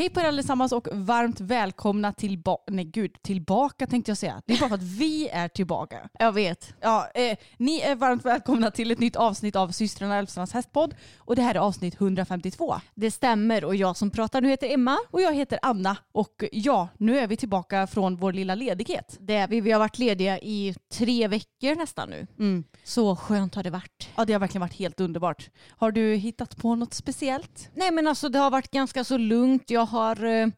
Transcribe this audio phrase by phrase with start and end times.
[0.00, 2.62] Hej på er allesammans och varmt välkomna tillbaka.
[2.66, 4.42] Nej gud, tillbaka tänkte jag säga.
[4.46, 6.08] Det är bara för att vi är tillbaka.
[6.18, 6.74] Jag vet.
[6.80, 11.36] Ja, eh, ni är varmt välkomna till ett nytt avsnitt av systrarna Elfstrand's hästpodd och
[11.36, 12.74] det här är avsnitt 152.
[12.94, 14.98] Det stämmer och jag som pratar nu heter Emma.
[15.10, 19.16] Och jag heter Anna och ja, nu är vi tillbaka från vår lilla ledighet.
[19.20, 19.60] Det är vi.
[19.60, 22.26] Vi har varit lediga i tre veckor nästan nu.
[22.38, 22.64] Mm.
[22.84, 24.08] Så skönt har det varit.
[24.16, 25.50] Ja, det har verkligen varit helt underbart.
[25.68, 27.70] Har du hittat på något speciellt?
[27.74, 29.70] Nej men alltså det har varit ganska så lugnt.
[29.70, 30.48] Jag har eh,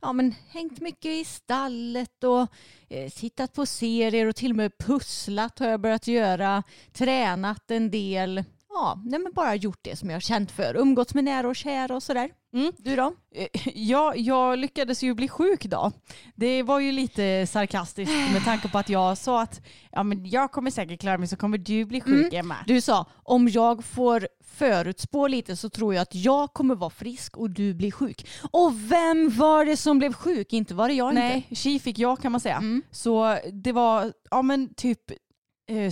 [0.00, 2.46] ja, men, hängt mycket i stallet och
[2.88, 6.62] eh, tittat på serier och till och med pusslat har jag börjat göra.
[6.92, 8.44] Tränat en del.
[8.68, 10.76] Ja, nej, men bara gjort det som jag har känt för.
[10.76, 12.30] Umgåtts med nära och kära och sådär.
[12.54, 12.72] Mm.
[12.78, 13.14] Du då?
[13.34, 15.92] Eh, Ja, jag lyckades ju bli sjuk då.
[16.34, 19.60] Det var ju lite sarkastiskt med tanke på att jag sa att
[19.92, 22.56] ja, men jag kommer säkert klara mig så kommer du bli sjuk Emma.
[22.66, 27.36] Du sa om jag får förutspå lite så tror jag att jag kommer vara frisk
[27.36, 28.28] och du blir sjuk.
[28.50, 30.52] Och vem var det som blev sjuk?
[30.52, 31.54] Inte var det jag Nej, inte.
[31.62, 32.56] tji fick jag kan man säga.
[32.56, 32.82] Mm.
[32.90, 35.00] Så det var ja, men typ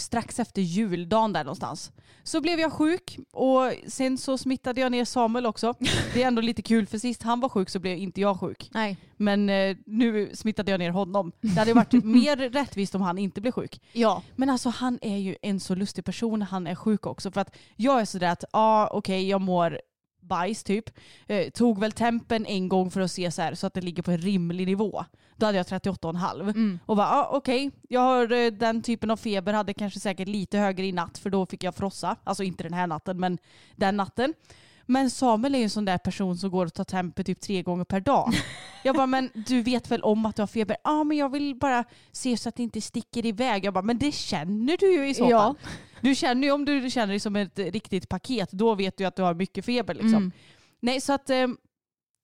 [0.01, 1.93] strax efter juldagen där någonstans.
[2.23, 5.75] Så blev jag sjuk och sen så smittade jag ner Samuel också.
[6.15, 8.71] Det är ändå lite kul för sist han var sjuk så blev inte jag sjuk.
[8.75, 8.97] Nej.
[9.17, 11.33] Men eh, nu smittade jag ner honom.
[11.41, 13.81] Det hade varit mer rättvist om han inte blev sjuk.
[13.93, 14.23] Ja.
[14.37, 17.31] Men alltså han är ju en så lustig person han är sjuk också.
[17.31, 19.81] För att jag är sådär att, ja ah, okej jag mår
[20.27, 20.91] bajs typ.
[21.27, 24.03] Eh, tog väl tempen en gång för att se så, här, så att det ligger
[24.03, 25.05] på en rimlig nivå.
[25.37, 26.43] Då hade jag 38,5.
[26.43, 26.79] Mm.
[26.87, 30.59] Och bara, ah, okej, jag har eh, den typen av feber, hade kanske säkert lite
[30.59, 32.17] högre i natt för då fick jag frossa.
[32.25, 33.39] Alltså inte den här natten men
[33.77, 34.35] den natten.
[34.87, 37.63] Men Samuel är ju en sån där person som går och tar temper typ tre
[37.63, 38.33] gånger per dag.
[38.83, 40.77] Jag bara, men du vet väl om att du har feber?
[40.85, 43.65] Ja, ah, men jag vill bara se så att det inte sticker iväg.
[43.65, 45.55] Jag bara, men det känner du ju i så Ja.
[46.07, 49.17] Du känner ju om du känner dig som ett riktigt paket, då vet du att
[49.17, 50.15] du har mycket feber liksom.
[50.15, 50.33] Mm.
[50.81, 51.47] Nej, så att eh,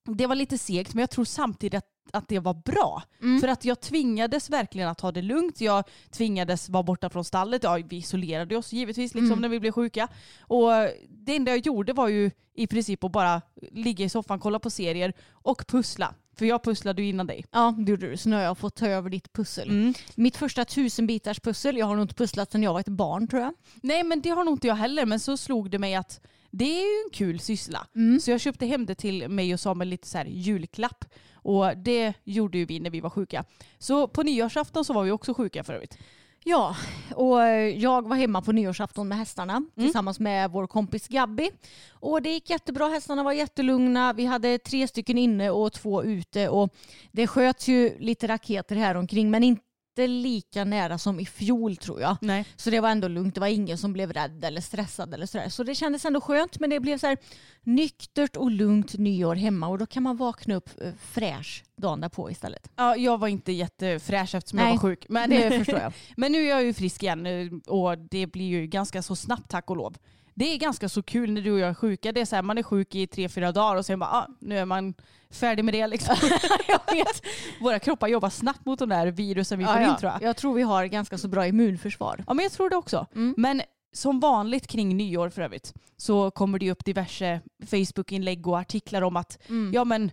[0.05, 3.03] det var lite segt, men jag tror samtidigt att, att det var bra.
[3.21, 3.39] Mm.
[3.41, 5.61] För att jag tvingades verkligen att ha det lugnt.
[5.61, 7.63] Jag tvingades vara borta från stallet.
[7.63, 9.41] Ja, vi isolerade oss givetvis liksom, Mm.
[9.41, 10.07] när vi blev sjuka.
[10.41, 10.69] Och
[11.09, 14.69] det enda jag gjorde var ju i princip att bara ligga i soffan, kolla på
[14.69, 16.15] serier och pussla.
[16.37, 17.45] För jag pusslade ju innan dig.
[17.51, 18.17] Ja, det gjorde du.
[18.17, 19.69] Så nu har jag fått ta över ditt pussel.
[19.69, 19.93] Mm.
[20.15, 23.27] Mitt första tusen bitars pussel, jag har nog inte pusslat sedan jag var ett barn
[23.27, 23.53] tror jag.
[23.81, 25.05] Nej men det har nog inte jag heller.
[25.05, 26.21] Men så slog det mig att
[26.51, 27.87] det är ju en kul syssla.
[27.95, 28.19] Mm.
[28.19, 31.05] Så jag köpte hem det till mig och Samuel lite så här julklapp.
[31.43, 33.43] Och det gjorde ju vi när vi var sjuka.
[33.77, 35.97] Så på nyårsafton så var vi också sjuka för övrigt.
[36.45, 36.75] Ja,
[37.15, 37.39] och
[37.77, 41.49] jag var hemma på nyårsafton med hästarna tillsammans med vår kompis Gabby.
[41.91, 44.13] Och det gick jättebra, hästarna var jättelugna.
[44.13, 46.73] Vi hade tre stycken inne och två ute och
[47.11, 49.63] det sköts ju lite raketer här omkring men inte
[49.97, 52.17] lika nära som i fjol tror jag.
[52.21, 52.45] Nej.
[52.55, 53.35] Så det var ändå lugnt.
[53.35, 55.49] Det var ingen som blev rädd eller stressad eller sådär.
[55.49, 57.17] Så det kändes ändå skönt men det blev så här
[57.63, 62.31] nyktert och lugnt nyår hemma och då kan man vakna upp eh, fräsch dagen därpå
[62.31, 62.71] istället.
[62.75, 65.05] Ja, jag var inte jättefräsch eftersom jag Nej, var sjuk.
[65.09, 65.93] Men, det förstår jag.
[66.17, 69.49] men nu är jag ju frisk igen eh, och det blir ju ganska så snabbt
[69.49, 69.97] tack och lov.
[70.35, 72.11] Det är ganska så kul när du och jag är sjuka.
[72.11, 74.27] Det är så här, man är sjuk i tre, fyra dagar och sen bara, ah,
[74.39, 74.93] nu är man
[75.31, 75.87] färdig med det.
[75.87, 76.15] Liksom.
[76.67, 77.21] jag vet.
[77.61, 80.21] Våra kroppar jobbar snabbt mot de där virusen vi får in tror jag.
[80.21, 82.23] jag tror vi har ganska så bra immunförsvar.
[82.27, 83.07] Ja men jag tror det också.
[83.15, 83.33] Mm.
[83.37, 83.61] Men
[83.93, 89.15] som vanligt kring nyår för övrigt så kommer det upp diverse Facebook-inlägg och artiklar om
[89.17, 89.71] att Mm.
[89.73, 90.11] ja men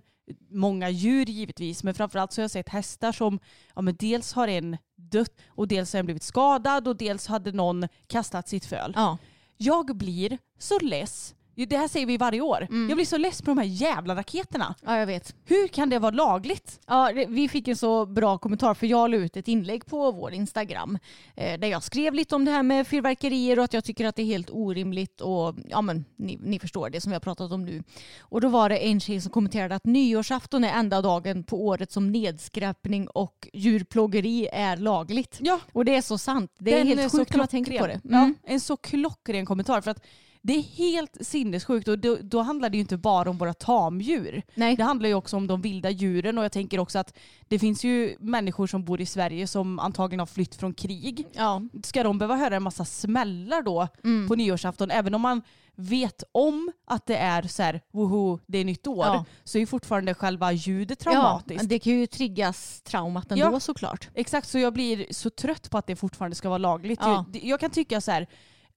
[0.50, 3.38] många djur givetvis men framförallt så har jag sett hästar som
[3.75, 7.52] ja men dels har en dött och dels har en blivit skadad och dels hade
[7.52, 8.93] någon kastat sitt föl.
[8.96, 9.19] Ja.
[9.62, 11.35] Jag blir så less.
[11.67, 12.67] Det här säger vi varje år.
[12.71, 12.89] Mm.
[12.89, 14.75] Jag blir så less på de här jävla raketerna.
[14.85, 15.35] Ja, jag vet.
[15.45, 16.81] Hur kan det vara lagligt?
[16.87, 20.12] Ja, det- vi fick en så bra kommentar för jag la ut ett inlägg på
[20.12, 20.99] vår Instagram
[21.37, 24.17] eh, där jag skrev lite om det här med fyrverkerier och att jag tycker att
[24.17, 27.53] det är helt orimligt och ja men ni, ni förstår det som vi har pratat
[27.53, 27.83] om nu.
[28.21, 31.93] Och då var det en tjej som kommenterade att nyårsafton är enda dagen på året
[31.93, 35.39] som nedskräpning och djurplågeri är lagligt.
[35.41, 36.53] Ja, Och det är så sant.
[36.59, 38.01] Det är Den helt sjukt när man tänker på det.
[38.05, 38.35] Mm.
[38.45, 39.81] Ja, en så klockren kommentar.
[39.81, 40.03] För att
[40.42, 44.42] det är helt sinnessjukt och då, då handlar det ju inte bara om våra tamdjur.
[44.54, 44.76] Nej.
[44.76, 47.14] Det handlar ju också om de vilda djuren och jag tänker också att
[47.48, 51.26] det finns ju människor som bor i Sverige som antagligen har flytt från krig.
[51.32, 51.62] Ja.
[51.84, 54.28] Ska de behöva höra en massa smällar då Mm.
[54.28, 55.42] på nyårsafton även om man
[55.75, 59.25] vet om att det är så här, woho, det är nytt år, Ja.
[59.44, 61.69] så är ju fortfarande själva ljudet ja, traumatiskt.
[61.69, 63.60] det kan ju triggas traumat ändå Ja.
[63.60, 64.08] såklart.
[64.14, 66.98] Exakt, så jag blir så trött på att det fortfarande ska vara lagligt.
[67.02, 67.25] Ja.
[67.32, 68.26] Jag, jag kan tycka så här,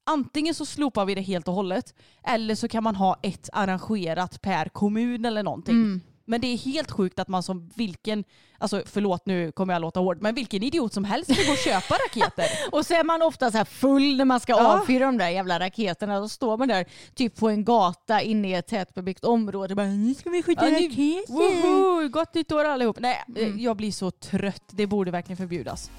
[0.05, 4.41] antingen så slopar vi det helt och hållet eller så kan man ha ett arrangerat
[4.41, 5.75] per kommun eller någonting.
[5.75, 6.01] Mm.
[6.25, 8.23] Men det är helt sjukt att man som vilken,
[8.57, 11.57] alltså förlåt nu kommer jag låta hård, men vilken idiot som helst ska gå och
[11.57, 12.45] köpa raketer.
[12.71, 14.77] Och så är man ofta så här full när man ska Ja.
[14.81, 16.19] avfyra de där jävla raketerna.
[16.19, 16.85] Då står man där
[17.15, 19.75] typ på en gata inne i ett tätbebyggt område.
[19.75, 21.33] Bara, nu ska vi skjuta Ja, raketer.
[21.33, 22.97] Woho, gott nytt år allihop.
[22.99, 23.59] Nej, Mm.
[23.59, 24.63] jag blir så trött.
[24.71, 25.91] Det borde verkligen förbjudas.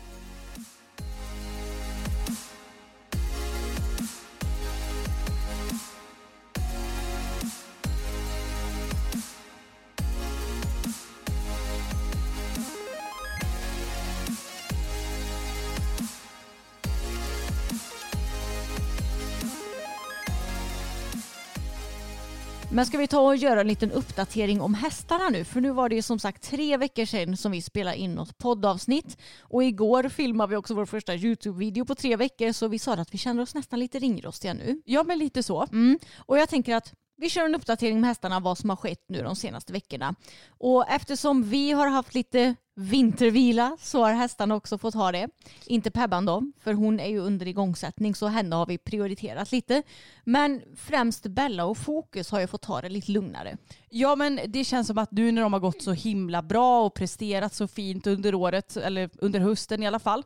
[22.74, 25.44] Men ska vi ta och göra en liten uppdatering om hästarna nu?
[25.44, 28.38] För nu var det ju som sagt tre veckor sedan som vi spelade in något
[28.38, 29.18] poddavsnitt.
[29.40, 33.14] Och igår filmade vi också vår första YouTube-video på tre veckor så vi sa att
[33.14, 34.82] vi känner oss nästan lite ringrostiga nu.
[34.84, 35.66] Ja men lite så.
[35.72, 35.98] Mm.
[36.16, 39.22] Och jag tänker att vi kör en uppdatering med hästarna vad som har skett nu
[39.22, 40.14] de senaste veckorna.
[40.48, 45.28] Och eftersom vi har haft lite vintervila så har hästarna också fått ha det.
[45.66, 49.82] Inte Pebban då, för hon är ju under igångsättning så henne har vi prioriterat lite.
[50.24, 53.56] Men främst Bella och Fokus har ju fått ta det lite lugnare.
[53.88, 56.94] Ja men det känns som att nu när de har gått så himla bra och
[56.94, 60.24] presterat så fint under året, eller under hösten i alla fall.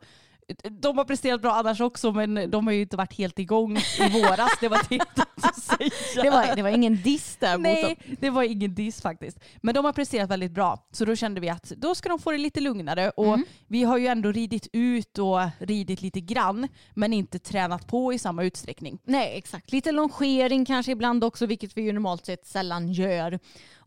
[0.70, 4.08] De har presterat bra annars också men de har ju inte varit helt igång i
[4.12, 4.50] våras.
[4.60, 5.00] Det var det
[5.46, 6.22] att säga.
[6.22, 8.16] Det var, det var ingen diss där Nej, mot dem.
[8.20, 9.38] det var ingen diss faktiskt.
[9.62, 10.86] Men de har presterat väldigt bra.
[10.92, 13.10] Så då kände vi att då ska de få det lite lugnare.
[13.10, 18.12] Och vi har ju ändå ridit ut och ridit lite grann men inte tränat på
[18.12, 18.98] i samma utsträckning.
[19.04, 19.72] Nej, exakt.
[19.72, 23.38] Lite longering kanske ibland också, vilket vi ju normalt sett sällan gör.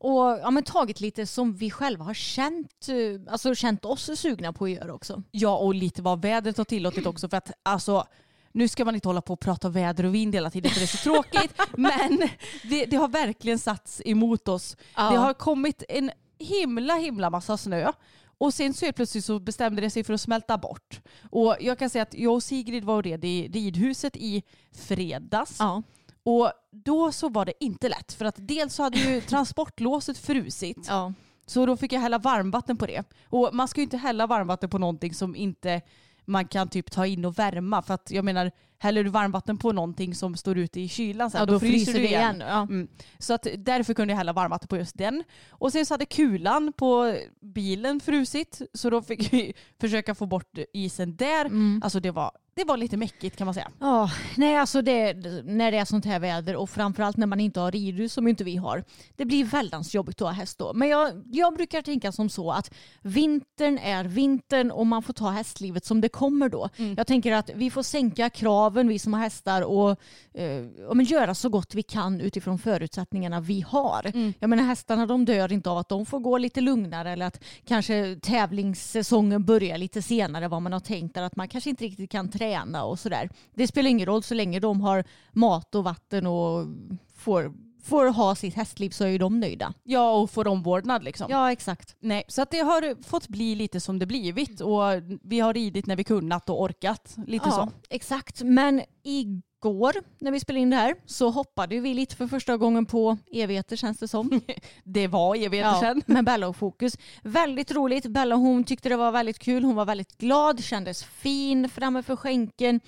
[0.04, 4.54] Och ja, men tagit lite som vi själva har känt, eh, alltså känt oss sugna
[4.54, 5.24] på att göra också.
[5.32, 8.06] Ja och lite vad vädret har tillåtit också för att alltså
[8.52, 10.86] nu ska man inte hålla på och prata väder och vind hela tiden för det
[10.86, 11.54] är så tråkigt.
[11.78, 12.30] men
[12.64, 14.78] det, det har verkligen satts emot oss.
[14.96, 15.10] Ja.
[15.10, 17.92] Det har kommit en himla himla massa snö.
[18.38, 21.02] Och sen så plötsligt så bestämde det sig för att smälta bort.
[21.32, 25.56] Och jag kan säga att jag och Sigrid var och red i ridhuset i fredags.
[25.60, 25.84] Ja.
[26.24, 28.14] Och då så var det inte lätt.
[28.14, 30.86] För att dels så hade ju transportlåset frusit.
[30.88, 31.14] Ja.
[31.46, 33.04] Så då fick jag hälla varmvatten på det.
[33.30, 35.82] Och man ska ju inte hälla varmvatten på någonting som inte
[36.26, 37.82] man kan typ ta in och värma.
[37.82, 41.40] För att jag menar, häller du varmvatten på någonting som står ute i kylan sen,
[41.40, 42.36] ja, då, fryser, du igen.
[42.36, 42.50] igen.
[42.50, 42.62] Ja.
[42.62, 42.88] Mm.
[43.20, 45.24] Så att därför kunde jag hälla varmvatten på just den.
[45.50, 48.62] Och sen så hade kulan på bilen frusit.
[48.74, 51.46] Så då fick vi försöka få bort isen där.
[51.46, 51.82] Mm.
[51.84, 53.72] Alltså det var, det var lite mäckigt kan man säga.
[53.80, 55.14] Ja, nej alltså det,
[55.46, 58.44] när det är sånt här väder och framförallt när man inte har ridhus som inte
[58.44, 58.84] vi har.
[59.16, 60.74] Det blir väldigt jobbigt att ha häst då.
[60.74, 65.30] Men jag, jag brukar tänka som så att vintern är vintern och man får ta
[65.30, 66.70] hästlivet som det kommer då.
[66.98, 68.30] Jag tänker att vi får sänka
[68.72, 70.00] kraven vi som har hästar och
[70.34, 74.12] eh, ja, men göra så gott vi kan utifrån förutsättningarna vi har.
[74.40, 77.40] Jag menar hästarna de dör inte av att de får gå lite lugnare eller att
[77.66, 82.12] kanske tävlingssäsongen börjar lite senare vad man har tänkt eller att man kanske inte riktigt
[82.12, 83.30] kan träna och sådär.
[83.56, 86.68] Det spelar ingen roll så länge de har mat och vatten och
[87.16, 89.74] får, får ha sitt hästliv så är ju de nöjda.
[89.84, 91.28] Ja och får omvårdnad liksom.
[91.30, 91.96] Ja exakt.
[92.00, 94.82] Nej, så att det har fått bli lite som det blivit och
[95.24, 97.16] vi har ridit när vi kunnat och orkat.
[97.28, 97.72] Lite ja, så.
[97.90, 98.44] Exakt.
[98.44, 102.86] Men igår när vi spelade in det här så hoppade vi lite för första gången
[102.86, 104.42] på evigheter känns det som.
[104.84, 106.02] Det var evigheter sedan.
[106.14, 106.98] med Bella och Fokus.
[107.24, 108.06] Väldigt roligt.
[108.06, 109.64] Bella hon tyckte det var väldigt kul.
[109.64, 112.80] Hon var väldigt glad, kändes fin framme för skänken.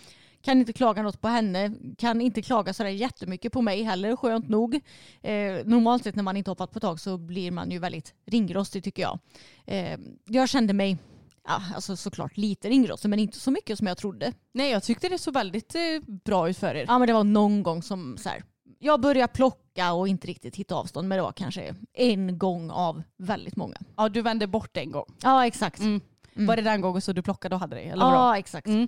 [0.43, 1.71] Kan inte klaga något på henne.
[1.97, 4.75] Kan inte klaga sådär jättemycket på mig heller, skönt nog.
[5.21, 5.31] Eh,
[5.65, 9.01] normalt sett när man inte hoppat på tag så blir man ju väldigt ringrostig tycker
[9.01, 9.19] jag.
[9.65, 10.97] Eh, jag kände mig
[11.47, 14.33] Ja, alltså såklart lite ringrostig men inte så mycket som jag trodde.
[14.53, 15.81] Nej, jag tyckte det såg väldigt eh,
[16.25, 16.85] bra ut för er.
[16.87, 18.43] Ja men det var någon gång som så här,
[18.79, 21.07] jag började plocka och inte riktigt hitta avstånd.
[21.07, 23.77] Men det var kanske en gång av väldigt många.
[23.97, 25.05] Ja, du vände bort en gång.
[25.21, 25.79] Ja exakt.
[25.79, 26.01] Mm.
[26.35, 26.47] Mm.
[26.47, 27.85] Var det den gången så du plockade och hade dig?
[27.85, 28.05] Eller?
[28.05, 28.67] Ja exakt.
[28.67, 28.87] Mm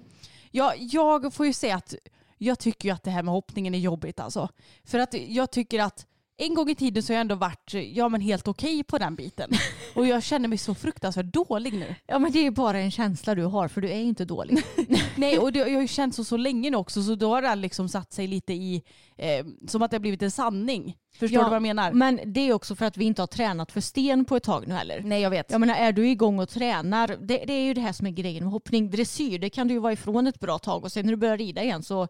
[0.56, 1.96] jag, jag får ju säga att
[2.38, 4.50] jag tycker ju att det här med hoppningen är jobbigt alltså.
[4.84, 6.06] För att jag tycker att
[6.38, 9.15] en gång i tiden så har jag ändå varit ja, men helt okej på den
[9.15, 9.50] biten.
[9.96, 11.96] Och jag känner mig så fruktansvärt dålig nu.
[12.08, 14.63] Ja men det är ju bara en känsla du har för du är inte dålig.
[15.15, 17.42] Nej, och det, jag har ju känt så, så länge nu också så då har
[17.42, 18.84] det liksom satt sig lite i,
[19.18, 20.98] eh, som att det har blivit en sanning.
[21.20, 21.92] Förstår Ja, du vad jag menar?
[21.92, 24.68] Men det är också för att vi inte har tränat för sten på ett tag
[24.68, 25.01] nu heller.
[25.04, 25.51] Nej, jag vet.
[25.51, 28.12] Jag menar är du igång och tränar, det, det är ju det här som är
[28.12, 28.92] grejen med hoppning.
[28.92, 31.38] Dressyr, det kan du ju vara ifrån ett bra tag och sen när du börjar
[31.38, 32.08] rida igen så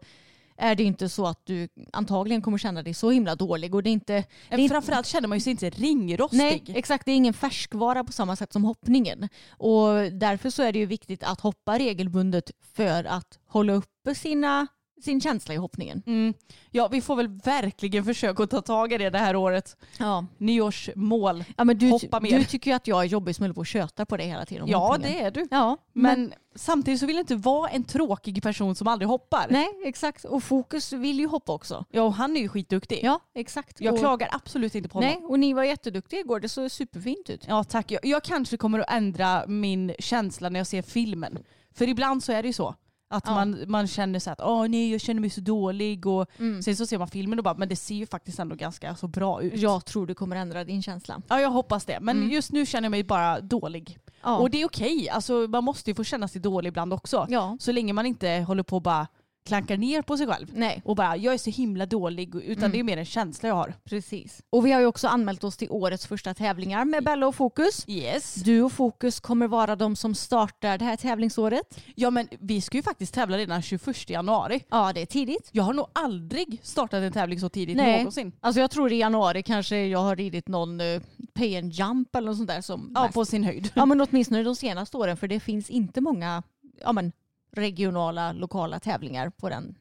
[0.56, 3.74] är det inte så att du antagligen kommer känna dig så himla dålig.
[3.74, 6.38] Och det är inte, det är Framförallt känner man ju sig inte ringrostig.
[6.38, 7.04] Nej, exakt.
[7.04, 9.28] Det är ingen färskvara på samma sätt som hoppningen.
[9.50, 14.66] Och därför så är det ju viktigt att hoppa regelbundet för att hålla uppe sina,
[15.02, 16.02] sin känsla i hoppningen.
[16.06, 16.34] Mm.
[16.70, 19.76] Ja, vi får väl verkligen försöka att ta tag i det det här året.
[19.98, 20.26] Ja.
[20.38, 21.44] Nyårsmål.
[21.56, 22.38] Ja, men du, Hoppa mer.
[22.38, 24.46] du tycker ju att jag är jobbig som håller på och tjötar på det hela
[24.46, 24.68] tiden.
[24.68, 25.12] Ja, hoppningen.
[25.12, 25.48] det är du.
[25.50, 29.46] Ja, men, Men samtidigt så vill jag inte vara en tråkig person som aldrig hoppar.
[29.50, 30.24] nej, exakt.
[30.24, 31.84] Och Fokus vill ju hoppa också.
[31.90, 33.00] Ja, och han är ju skitduktig.
[33.02, 33.80] Ja, exakt.
[33.80, 35.10] Jag och, klagar absolut inte på honom.
[35.10, 36.40] Nej, och ni var jätteduktiga igår.
[36.40, 37.44] Det såg superfint ut.
[37.48, 37.90] Ja, tack.
[37.90, 41.38] Jag, jag kanske kommer att ändra min känsla när jag ser filmen.
[41.74, 42.74] För ibland så är det ju så.
[43.08, 43.34] Att Ja.
[43.34, 46.62] man, man känner så att åh nej jag känner mig så dålig och Mm.
[46.62, 49.08] sen så ser man filmen och bara men det ser ju faktiskt ändå ganska så
[49.08, 49.56] bra ut.
[49.60, 51.22] Jag tror du kommer ändra din känsla.
[51.28, 51.98] Ja jag hoppas det.
[52.00, 52.30] Men Mm.
[52.30, 53.98] just nu känner jag mig bara dålig.
[54.22, 54.36] Ja.
[54.36, 55.08] Och det är okej.
[55.08, 57.26] Alltså, man måste ju få känna sig dålig ibland också.
[57.28, 57.56] ja.
[57.60, 59.06] Så länge man inte håller på och bara
[59.46, 60.46] klankar ner på sig själv.
[60.54, 62.34] Nej, Och bara jag är så himla dålig.
[62.34, 62.72] Utan Mm.
[62.72, 63.74] det är mer en känsla jag har.
[63.84, 64.40] precis.
[64.50, 67.84] Och vi har ju också anmält oss till årets första tävlingar med Bella och Fokus.
[67.88, 68.34] Yes.
[68.34, 71.80] Du och Fokus kommer vara de som startar det här tävlingsåret.
[71.94, 74.64] Ja men vi ska ju faktiskt tävla redan 21 januari.
[74.70, 75.48] Ja, det är tidigt.
[75.52, 77.96] Jag har nog aldrig startat en tävling så tidigt Nej.
[77.98, 78.32] någonsin.
[78.40, 81.00] Alltså jag tror i januari kanske jag har ridit någon uh,
[81.34, 83.14] pay and jump eller något sånt där som Ja mest.
[83.14, 83.70] på sin höjd.
[83.74, 86.42] Ja men åtminstone de senaste åren för det finns inte många
[86.82, 87.12] ja, men,
[87.56, 89.74] regionala lokala tävlingar på den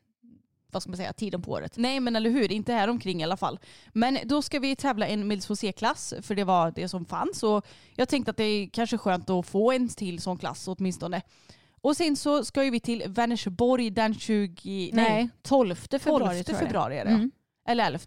[0.75, 1.77] vad ska man säga, tiden på året.
[1.77, 3.60] Nej men eller hur, inte här omkring i alla fall.
[3.94, 7.65] Men då ska vi tävla en Mils C-klass för det var det som fanns och
[7.96, 11.22] jag tänkte att det är kanske skönt att få en till sån klass åtminstone.
[11.82, 14.91] Och sen så ska ju vi till Vänersborg den 20...
[14.94, 17.12] Nej, 12 februari 12 tror jag februari är det.
[17.12, 17.32] Mm.
[17.67, 18.00] Eller 11.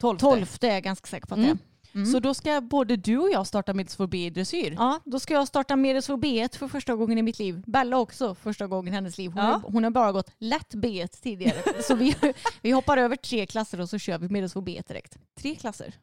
[0.00, 0.18] 12.
[0.18, 1.50] 12 är jag ganska säker på att det är.
[1.50, 1.58] Mm.
[2.04, 3.74] Så då ska både du och jag starta
[4.06, 4.74] B i dressyr.
[4.78, 7.62] Ja, då ska jag starta Medelsvår B1 för första gången i mitt liv.
[7.66, 9.30] Bella också första gången i hennes liv.
[9.30, 9.50] Hon, Ja.
[9.50, 11.82] har, hon har bara gått lätt B1 tidigare.
[11.82, 12.14] så vi,
[12.62, 15.16] vi hoppar över tre klasser och så kör vi Medelsvår B1 direkt.
[15.40, 15.94] Tre klasser.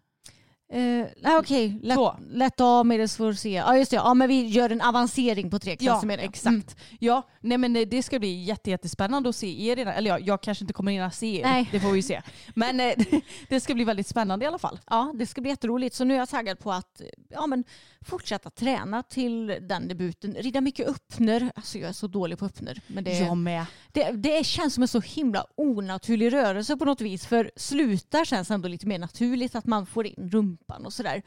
[0.74, 2.16] Uh, nej okej, lätt, Två.
[2.32, 3.50] lätt A, Medelsvår C.
[3.54, 6.24] Ja just det, ja men vi gör en avancering på tre klasser Ja, med det.
[6.24, 6.48] exakt.
[6.50, 6.98] Mm.
[7.00, 9.78] Ja, nej men det- det ska bli jätte, jättespännande att se er.
[9.78, 11.44] Eller ja, jag kanske inte kommer hinna se er.
[11.44, 11.70] Nej.
[11.72, 12.22] Det får vi se.
[12.56, 12.94] Men eh,
[13.50, 14.80] det ska bli väldigt spännande i alla fall.
[14.90, 15.96] Ja, det ska bli jätteroligt.
[15.96, 17.64] Så nu är jag taggad på att ja, men,
[18.06, 20.34] fortsätta träna till den debuten.
[20.40, 21.52] Rida mycket öppner.
[21.56, 22.82] Alltså jag är så dålig på öppner.
[22.88, 23.66] Men det, Jag med.
[23.92, 27.26] det, det känns som en så himla onaturlig rörelse på något vis.
[27.26, 31.22] För slutar känns ändå lite mer naturligt att man får in rumpan och sådär.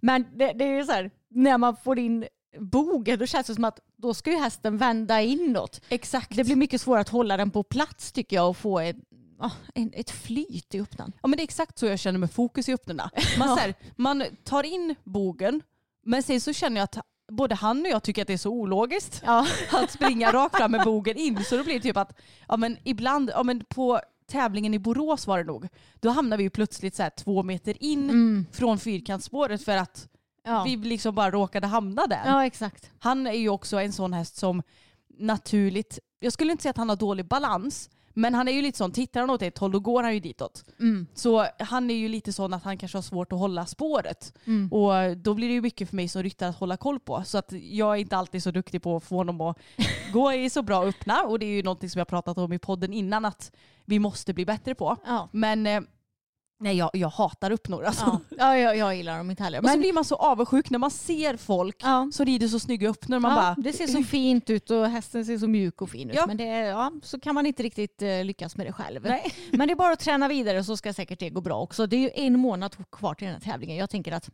[0.00, 2.26] Men det, det är ju så här, när man får in
[2.58, 5.80] bogen då känns det som att då ska ju hästen vända inåt.
[5.88, 6.36] Exakt.
[6.36, 8.96] Det blir mycket svårare att hålla den på plats tycker jag och få ett,
[9.38, 11.12] ja, en, ett flyt i öppnan.
[11.22, 13.10] Ja men det är exakt så jag känner med fokus i öppnarna.
[13.38, 15.62] Man, här, man tar in bogen
[16.04, 16.98] men sen så känner jag att
[17.32, 19.46] både han och jag tycker att det är så ologiskt Ja.
[19.72, 21.44] att springa rakt fram med bogen in.
[21.44, 22.18] Så då blir det typ att
[22.48, 25.68] ja, men ibland, ja, men på tävlingen i Borås var det nog,
[26.00, 30.06] då hamnar vi ju plötsligt så här två meter in från fyrkantsspåret för att
[30.44, 30.64] Ja.
[30.64, 32.22] vi liksom bara råkade hamna där.
[32.26, 32.90] ja, exakt.
[32.98, 34.62] Han är ju också en sån häst som
[35.18, 38.78] naturligt, jag skulle inte säga att han har dålig balans, men han är ju lite
[38.78, 40.64] sån, tittar han åt ett håll då går han ju ditåt.
[40.80, 41.06] Mm.
[41.14, 44.32] Så han är ju lite sån att han kanske har svårt att hålla spåret.
[44.44, 44.72] Mm.
[44.72, 47.22] Och då blir det ju mycket för mig som ryttare att hålla koll på.
[47.24, 49.58] Så att jag är inte alltid så duktig på att få honom att
[50.12, 51.22] gå i så bra öppna.
[51.22, 53.52] Och det är ju någonting som jag pratat om i podden innan att
[53.84, 54.96] vi måste bli bättre på.
[55.06, 55.28] Ja.
[55.32, 55.80] Men eh,
[56.60, 58.20] nej, jag, jag hatar öppnor alltså.
[58.28, 59.58] Ja, ja jag, jag gillar dem inte heller.
[59.58, 62.60] Och så Men, blir man så avundsjuk när man ser folk ja, som rider så
[62.60, 63.18] snygga öppnor.
[63.18, 66.10] Man ja, bara, det ser så fint ut och hästen ser så mjuk och fin
[66.10, 66.16] ut.
[66.16, 66.24] Ja.
[66.26, 69.02] Men det, ja, så kan man inte riktigt eh, lyckas med det själv.
[69.02, 69.32] Nej.
[69.52, 71.86] Men det är bara att träna vidare så ska säkert det gå bra också.
[71.86, 73.76] Det är ju en månad kvar till den här tävlingen.
[73.76, 74.30] Jag tänker att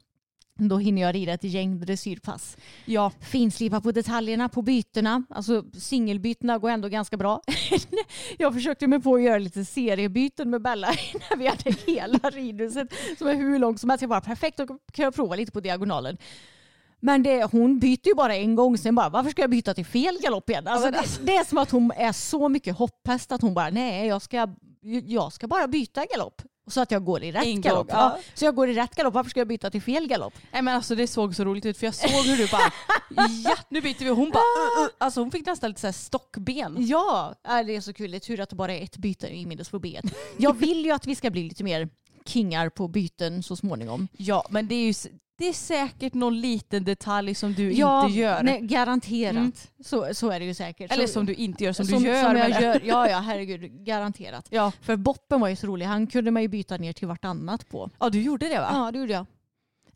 [0.56, 2.56] då hinner jag rida ett gäng dressyrpass.
[2.84, 5.24] ja, Finslipa på detaljerna på bytena.
[5.30, 7.40] Alltså singelbytena går ändå ganska bra.
[8.38, 10.88] jag försökte mig på att göra lite seriebyten med Bella
[11.30, 14.02] när vi hade hela ridhuset som är hur långt som helst.
[14.02, 16.16] Jag bara perfekt, då kan jag prova lite på diagonalen.
[17.00, 19.86] Men det, hon byter ju bara en gång, sen bara varför ska jag byta till
[19.86, 20.66] fel galopp igen?
[20.66, 24.06] Alltså, det, det är som att hon är så mycket hopphäst att hon bara nej
[24.06, 24.48] jag ska,
[25.06, 26.42] jag ska bara byta galopp.
[26.66, 27.86] Så att jag går i rätt galopp.
[27.90, 28.18] ja.
[28.34, 30.34] Så jag går i rätt galopp, varför ska jag byta till fel galopp?
[30.52, 32.72] Nej men alltså det såg så roligt ut för jag såg hur du bara
[33.44, 34.90] ja nu byter vi hon bara uh, uh.
[34.98, 36.76] Alltså hon fick nästan lite så stockben.
[36.78, 38.10] Ja, äh, det är så kul.
[38.10, 40.04] Det är tur att det bara är ett byte i minnesfobiet.
[40.36, 41.88] Jag vill ju att vi ska bli lite mer
[42.24, 44.08] kingar på byten så småningom.
[44.16, 44.94] Ja men det är ju
[45.38, 48.42] det är säkert någon liten detalj som du ja, inte gör.
[48.42, 49.36] Nej, garanterat.
[49.36, 49.52] Mm.
[49.84, 50.92] Så, så är det ju säkert.
[50.92, 52.22] Eller som du inte gör, som, som, du gör.
[52.22, 52.62] som jag.
[52.62, 52.80] gör.
[52.84, 53.84] Ja, ja, herregud.
[53.84, 54.46] Garanterat.
[54.50, 54.72] Ja.
[54.82, 55.86] För Boppen var ju så rolig.
[55.86, 57.90] Han kunde man ju byta ner till vartannat på.
[57.98, 58.68] ja du gjorde det va?
[58.72, 59.26] Ja, det gjorde jag.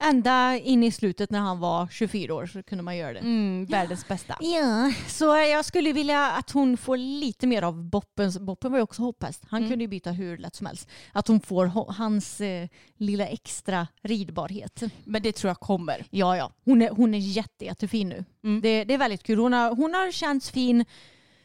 [0.03, 3.19] Ända in i slutet när han var 24 år så kunde man göra det.
[3.19, 4.37] Mm, världens bästa.
[4.41, 8.39] Ja, så jag skulle vilja att hon får lite mer av Boppens.
[8.39, 9.43] Boppen var ju också hopphäst.
[9.49, 9.71] Han Mm.
[9.71, 10.89] kunde ju byta hur lätt som helst.
[11.13, 14.83] Att hon får hans eh, lilla extra ridbarhet.
[15.05, 16.05] Men det tror jag kommer.
[16.11, 16.53] Ja, ja.
[16.65, 18.25] Hon är, hon är jätte, jättefin nu.
[18.45, 18.61] Mm.
[18.61, 19.39] Det, det är väldigt kul.
[19.39, 20.85] Hon har, hon har känts fin.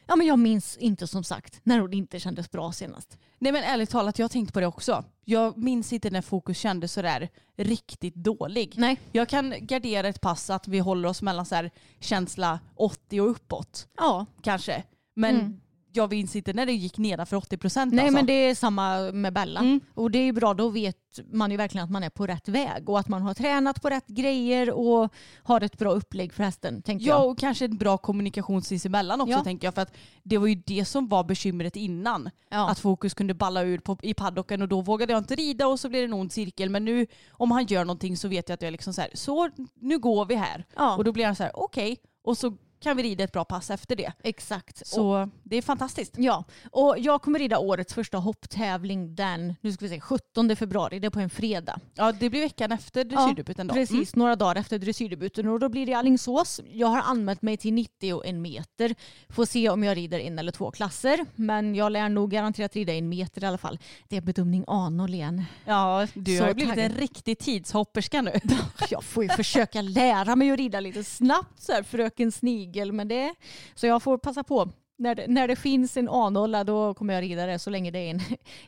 [0.06, 3.18] Ja, men jag minns inte som sagt när hon inte kändes bra senast.
[3.38, 5.04] Nej men ärligt talat, jag har tänkt på det också.
[5.24, 8.74] Jag minns inte när fokus kändes sådär riktigt dålig.
[8.76, 9.00] Nej.
[9.12, 13.88] Jag kan gardera ett pass att vi håller oss mellan så känsla 80 och uppåt.
[13.96, 14.26] Ja.
[14.42, 14.82] Kanske.
[15.14, 15.60] Men Mm.
[15.96, 17.94] Jag minns inte när det gick nedanför 80 procent.
[17.94, 18.14] Nej, alltså.
[18.16, 19.60] men det är samma med Bella.
[19.60, 19.80] Mm.
[19.94, 20.96] Och det är ju bra, då vet
[21.32, 23.90] man ju verkligen att man är på rätt väg och att man har tränat på
[23.90, 25.12] rätt grejer och
[25.42, 27.30] har ett bra upplägg för hästen, tänker Ja jag.
[27.30, 29.44] och kanske en bra kommunikation sinsemellan också Ja.
[29.44, 29.74] tänker jag.
[29.74, 32.30] För att det var ju det som var bekymret innan.
[32.50, 32.70] Ja.
[32.70, 35.80] Att fokus kunde balla ur på, i paddocken och då vågade jag inte rida och
[35.80, 36.70] så blev det en ond cirkel.
[36.70, 39.10] Men nu om han gör någonting så vet jag att jag är liksom så här,
[39.14, 39.50] så
[39.80, 40.64] nu går vi här.
[40.76, 40.96] Ja.
[40.96, 41.96] Och då blir han så här, okej.
[42.24, 44.12] Och så kan vi rida ett bra pass efter det.
[44.22, 44.80] Exakt.
[44.80, 46.14] Och, Så det är fantastiskt.
[46.18, 46.44] ja.
[46.72, 50.98] och jag kommer rida årets första hopptävling den nu ska vi se, 17 februari.
[50.98, 51.80] Det är på en fredag.
[51.94, 53.74] Ja det blir veckan efter dressyrdebuten då.
[53.74, 54.22] Precis, Mm.
[54.24, 56.60] några dagar efter dressyrdebuten och då blir det Alingsås.
[56.72, 58.94] Jag har anmält mig till 90 och en meter.
[59.28, 61.26] Får se om jag rider en eller två klasser.
[61.34, 63.78] Men jag lär nog garanterat rida en meter i alla fall.
[64.08, 65.44] Det är bedömning A0 igen.
[65.64, 66.90] Ja du Så har blivit taggad.
[66.92, 68.32] en riktig tidshopperska nu.
[68.90, 72.65] Jag får ju försöka lära mig att rida lite snabbt så här, fröken snigel.
[72.92, 73.34] Men det,
[73.74, 74.68] så jag får passa på.
[74.98, 77.98] När det, när det finns en A0 då kommer jag rida det så länge det
[77.98, 78.20] är en,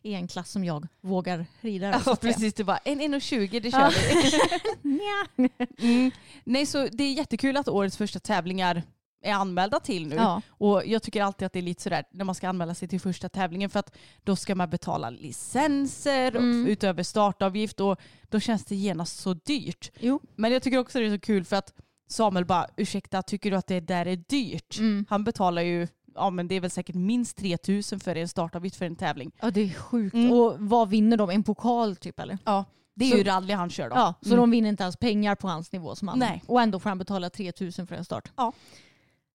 [0.03, 1.93] i en klass som jag vågar rida.
[1.93, 2.33] så Ja säga.
[2.33, 5.49] precis, du bara en 1,20 det kör vi.
[5.79, 6.11] Mm.
[6.45, 8.83] Nej så det är jättekul att årets första tävlingar
[9.25, 10.15] är anmälda till nu.
[10.17, 10.43] Ja.
[10.49, 13.01] Och jag tycker alltid att det är lite sådär när man ska anmäla sig till
[13.01, 16.65] första tävlingen för att då ska man betala licenser Mm.
[16.65, 19.91] och utöver startavgift och då känns det genast så dyrt.
[20.01, 20.21] Jo.
[20.37, 21.75] Men jag tycker också det är så kul för att
[22.09, 24.79] Samuel bara, ursäkta tycker du att det där är dyrt?
[24.79, 25.07] Mm.
[25.09, 28.87] Han betalar ju, ja men det är väl säkert minst 3000 för en startavgift för
[28.87, 29.31] en tävling.
[29.41, 30.15] Ja det är sjukt.
[30.15, 30.33] Mm.
[30.33, 31.31] Och vad vinner de?
[31.31, 32.39] En pokal typ eller?
[32.45, 32.65] Ja.
[32.95, 33.97] Det är så, ju rally han kör då.
[33.97, 34.39] Ja, så mm.
[34.39, 36.19] de vinner inte ens pengar på hans nivå som han.
[36.19, 36.43] Nej.
[36.47, 38.33] Och ändå får han betala 3000 för en start.
[38.37, 38.53] Ja.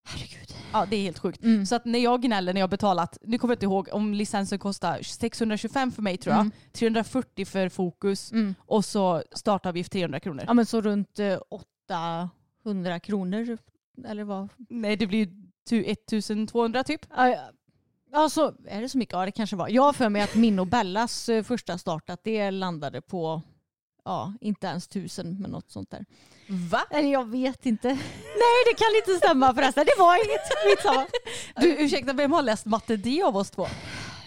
[0.06, 0.56] Herregud.
[0.74, 1.44] Ja det är helt sjukt.
[1.44, 1.66] Mm.
[1.66, 4.60] Så att när jag gnäller när jag betalat, nu kommer jag inte ihåg om licensen
[4.60, 6.52] kostar 625 för mig tror jag, mm.
[6.72, 8.56] 340 för fokus mm.
[8.60, 10.44] och så startavgift 300 kronor.
[10.48, 12.30] Ja men så runt eh, 8
[12.66, 13.58] 100 kronor
[14.06, 14.50] eller vad?
[14.70, 17.06] Nej, det blir ju 1200 typ.
[18.14, 19.14] Alltså, är det så mycket?
[19.14, 19.70] Ja, det kanske var.
[19.70, 23.42] Jag har för mig att min och Bellas eh, första start att det landade på
[24.06, 26.06] ja, inte ens tusen men något sånt där.
[26.48, 26.82] Va?
[26.90, 27.88] Eller jag vet inte.
[27.88, 30.42] Nej det kan inte stämma förresten, det var inget.
[31.56, 33.68] Du ursäkta, vem har läst matte D av oss två?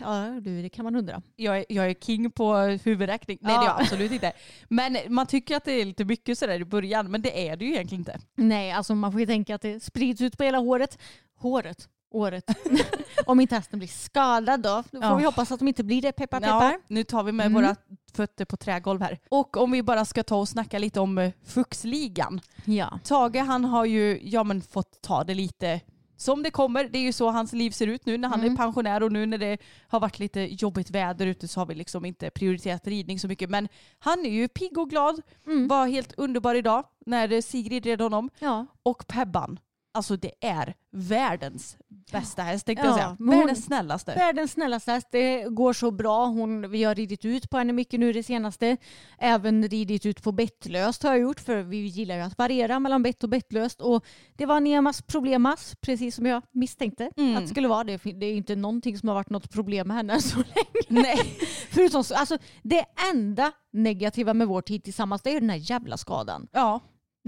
[0.00, 1.22] Ja, du, det kan man undra.
[1.36, 3.38] Jag är, jag är king på huvudräkning.
[3.40, 3.82] Nej det är jag Ja.
[3.82, 4.32] absolut inte.
[4.68, 7.64] Men man tycker att det är lite mycket sådär i början men det är det
[7.64, 8.18] ju egentligen inte.
[8.34, 10.98] Nej, alltså man får ju tänka att det sprids ut på hela håret.
[11.38, 11.88] Håret.
[12.10, 12.44] Året.
[13.26, 14.84] Om inte hästen blir skadad då.
[14.90, 15.16] Då får Ja.
[15.16, 16.12] vi hoppas att de inte blir det.
[16.12, 16.78] Peppar Ja, peppar.
[16.88, 17.62] nu tar vi med Mm.
[17.62, 17.76] våra
[18.14, 19.18] fötter på trägolv här.
[19.28, 22.40] Och om vi bara ska ta och snacka lite om eh, Fuxligan.
[22.64, 22.98] Ja.
[23.04, 25.80] Tage han har ju ja, men fått ta det lite
[26.16, 26.84] som det kommer.
[26.84, 28.52] Det är ju så hans liv ser ut nu när han Mm.
[28.52, 31.74] är pensionär och nu när det har varit lite jobbigt väder ute så har vi
[31.74, 33.50] liksom inte prioriterat ridning så mycket.
[33.50, 35.22] Men han är ju pigg och glad.
[35.46, 35.68] Mm.
[35.68, 38.30] Var helt underbar idag när Sigrid red honom.
[38.38, 38.66] ja.
[38.82, 39.58] Och Pebban.
[39.96, 41.76] Alltså det är världens
[42.12, 43.16] bästa häst tänkte Ja, jag säga.
[43.18, 44.14] hon- Världens snällaste.
[44.14, 45.08] Världens snällaste häst.
[45.12, 46.26] Det går så bra.
[46.26, 48.76] Hon, vi har ridit ut på henne mycket nu det senaste.
[49.18, 53.02] Även ridit ut på bettlöst har jag gjort för vi gillar ju att variera mellan
[53.02, 53.80] bett och bettlöst.
[53.80, 54.04] Och
[54.36, 57.36] det var Nemas problemas, precis som jag misstänkte Mm.
[57.36, 57.84] att det skulle vara.
[57.84, 61.02] Det, det är inte någonting som har varit något problem med henne så länge.
[61.02, 61.18] Nej.
[61.70, 65.96] Förutom så, alltså, det enda negativa med vår tid tillsammans det är den här jävla
[65.96, 66.48] skadan.
[66.52, 66.80] Ja.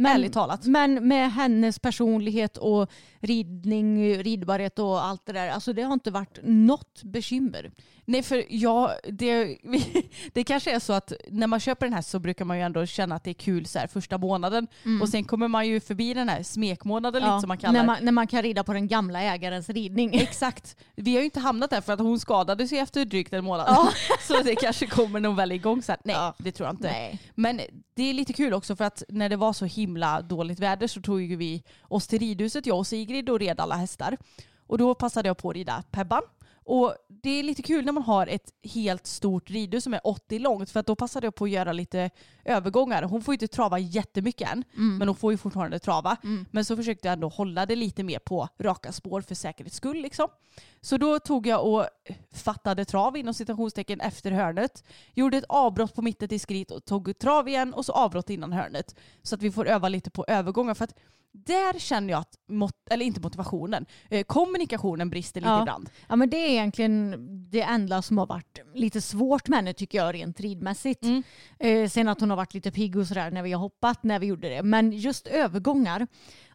[0.07, 0.65] Ärligt talat.
[0.67, 5.49] Men med hennes personlighet och ridning, ridbarhet och allt det där.
[5.49, 7.71] Alltså det har inte varit något bekymmer.
[8.05, 9.59] Nej för jag, det,
[10.33, 12.87] det kanske är så att när man köper en häst så brukar man ju ändå
[12.87, 14.67] känna att det är kul så här första månaden.
[15.03, 17.97] Och sen kommer man ju förbi den här smekmånaden lite som man kallar när, man,
[18.03, 20.15] när man kan rida på den gamla ägarens ridning.
[20.21, 20.77] Exakt.
[20.97, 23.89] Vi har ju inte hamnat där för att hon skadade sig efter drygt en månad.
[24.29, 25.97] så det kanske kommer nog väl igång sen.
[26.05, 26.35] Nej, Ja.
[26.39, 26.91] det tror jag inte.
[26.91, 27.19] Nej.
[27.35, 27.61] Men
[27.95, 29.88] det är lite kul också för att när det var så himla
[30.29, 33.75] dåligt väder så tog ju vi oss till ridhuset, jag och Sigrid, och red alla
[33.75, 34.17] hästar.
[34.67, 36.23] Och då passade jag på att rida Pebban.
[36.71, 40.39] Och det är lite kul när man har ett helt stort ridhus som är 80
[40.39, 42.11] långt för att då passade jag på att göra lite
[42.45, 43.03] övergångar.
[43.03, 44.65] Hon får ju inte trava jättemycket än
[44.99, 46.17] men hon får ju fortfarande trava.
[46.51, 50.03] Men så försökte jag ändå hålla det lite mer på raka spår för säkerhets skull.
[50.03, 50.29] Liksom.
[50.81, 51.87] Så då tog jag och
[52.33, 54.85] fattade trav inom citationstecken efter hörnet.
[55.15, 58.53] Gjorde ett avbrott på mitten i skrit och tog trav igen och så avbrott innan
[58.53, 58.95] hörnet.
[59.23, 60.75] Så att vi får öva lite på övergångar.
[60.75, 60.95] För att
[61.33, 65.61] där känner jag att, mot, eller inte motivationen, eh, kommunikationen brister lite Ja.
[65.61, 65.91] ibland.
[66.09, 67.15] Ja men det är egentligen
[67.51, 71.03] det enda som har varit lite svårt med henne tycker jag rent ridmässigt.
[71.03, 71.23] Mm.
[71.59, 74.19] Eh, sen att hon har varit lite pigg och sådär när vi har hoppat när
[74.19, 74.63] vi gjorde det.
[74.63, 76.07] Men just övergångar,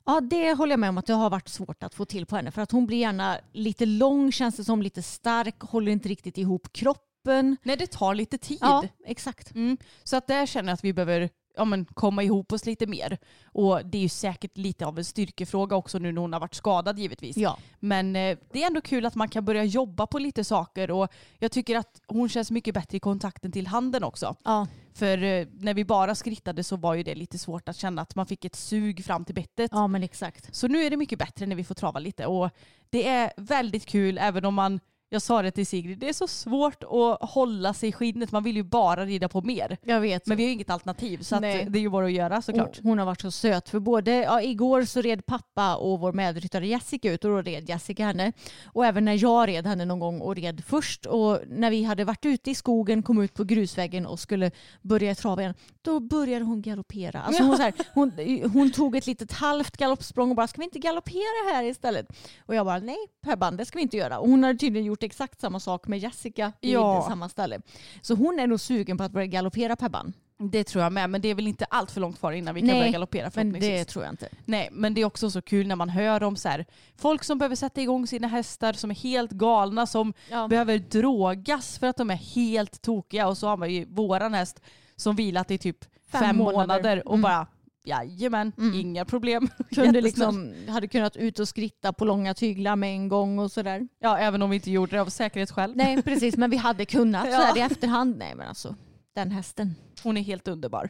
[0.06, 2.36] ja det håller jag med om att det har varit svårt att få till på
[2.36, 2.52] henne.
[2.52, 6.38] För att hon blir gärna lite lång, känns det som, lite stark, håller inte riktigt
[6.38, 7.58] ihop kroppen.
[7.63, 8.58] Nej det tar lite tid.
[8.62, 9.56] Ja, exakt.
[9.56, 9.78] Mm.
[10.04, 13.18] Så att där känner jag att vi behöver ja, men, komma ihop oss lite mer.
[13.46, 16.56] Och det är ju säkert lite av en styrkefråga också nu när hon har varit
[16.56, 17.38] skadad givetvis.
[17.38, 17.58] Ja.
[17.80, 21.13] Men eh, det är ändå kul att man kan börja jobba på lite saker och
[21.39, 24.36] jag tycker att hon känns mycket bättre i kontakten till handen också.
[24.44, 24.68] Ja.
[24.94, 28.16] För eh, när vi bara skrittade så var ju det lite svårt att känna att
[28.16, 29.72] man fick ett sug fram till bettet.
[29.74, 30.56] ja men exakt.
[30.56, 32.50] Så nu är det mycket bättre när vi får trava lite och
[32.89, 34.80] det är väldigt kul även om man
[35.13, 38.32] jag sa det till Sigrid, det är så svårt att hålla sig i skinnet.
[38.32, 39.78] Man vill ju bara rida på mer.
[39.84, 40.28] Jag vet.
[40.28, 42.78] Men vi har ju inget alternativ så det är ju bara att göra såklart.
[42.78, 46.13] Och hon har varit så söt för både ja, igår så red pappa och vår
[46.13, 48.34] medryttare Jessica ut och då red Jessica henne.
[48.65, 52.06] Och även när jag red henne någon gång och red först och när vi hade
[52.06, 56.46] varit ute i skogen, kom ut på grusvägen och skulle börja trava igen, då började
[56.46, 57.22] hon galoppera.
[57.22, 58.12] Alltså hon, så här, hon,
[58.54, 62.08] hon tog ett litet halvt galoppsprång och bara ska vi inte galoppera här istället?
[62.46, 64.19] Och jag bara nej Pebban det ska vi inte göra.
[64.19, 67.06] Och hon hade tydligen gjort exakt samma sak med Jessica vid Ja.
[67.10, 67.62] samma ställe.
[68.02, 70.13] Så hon är nog sugen på att börja galoppera Pebban.
[70.52, 72.62] Det tror jag med, men det är väl inte allt för långt kvar innan vi
[72.62, 74.30] kan Nej, börja galoppera Men det tror jag inte.
[74.46, 76.65] Nej, men det är också så kul när man hör om så här,
[76.98, 80.48] folk som behöver sätta igång sina hästar som är helt galna, som Ja.
[80.48, 83.28] behöver drogas för att de är helt tokiga.
[83.28, 84.62] Och så har man ju våran häst
[84.95, 85.77] som vilat i typ
[86.12, 86.58] fem, Fem månader.
[86.67, 87.08] månader.
[87.08, 87.21] och Mm.
[87.21, 87.47] bara
[87.86, 89.49] jajamän, inga problem.
[89.75, 93.88] kunde liksom, hade kunnat ut och skritta på långa tyglar med en gång och sådär.
[93.99, 95.73] Ja, även om vi inte gjorde det av säkerhetsskäl.
[95.75, 97.38] Nej precis men vi hade kunnat så Ja.
[97.38, 98.17] här i efterhand.
[98.17, 98.75] Nej men alltså
[99.15, 99.75] den hästen.
[100.03, 100.89] Hon är helt underbar.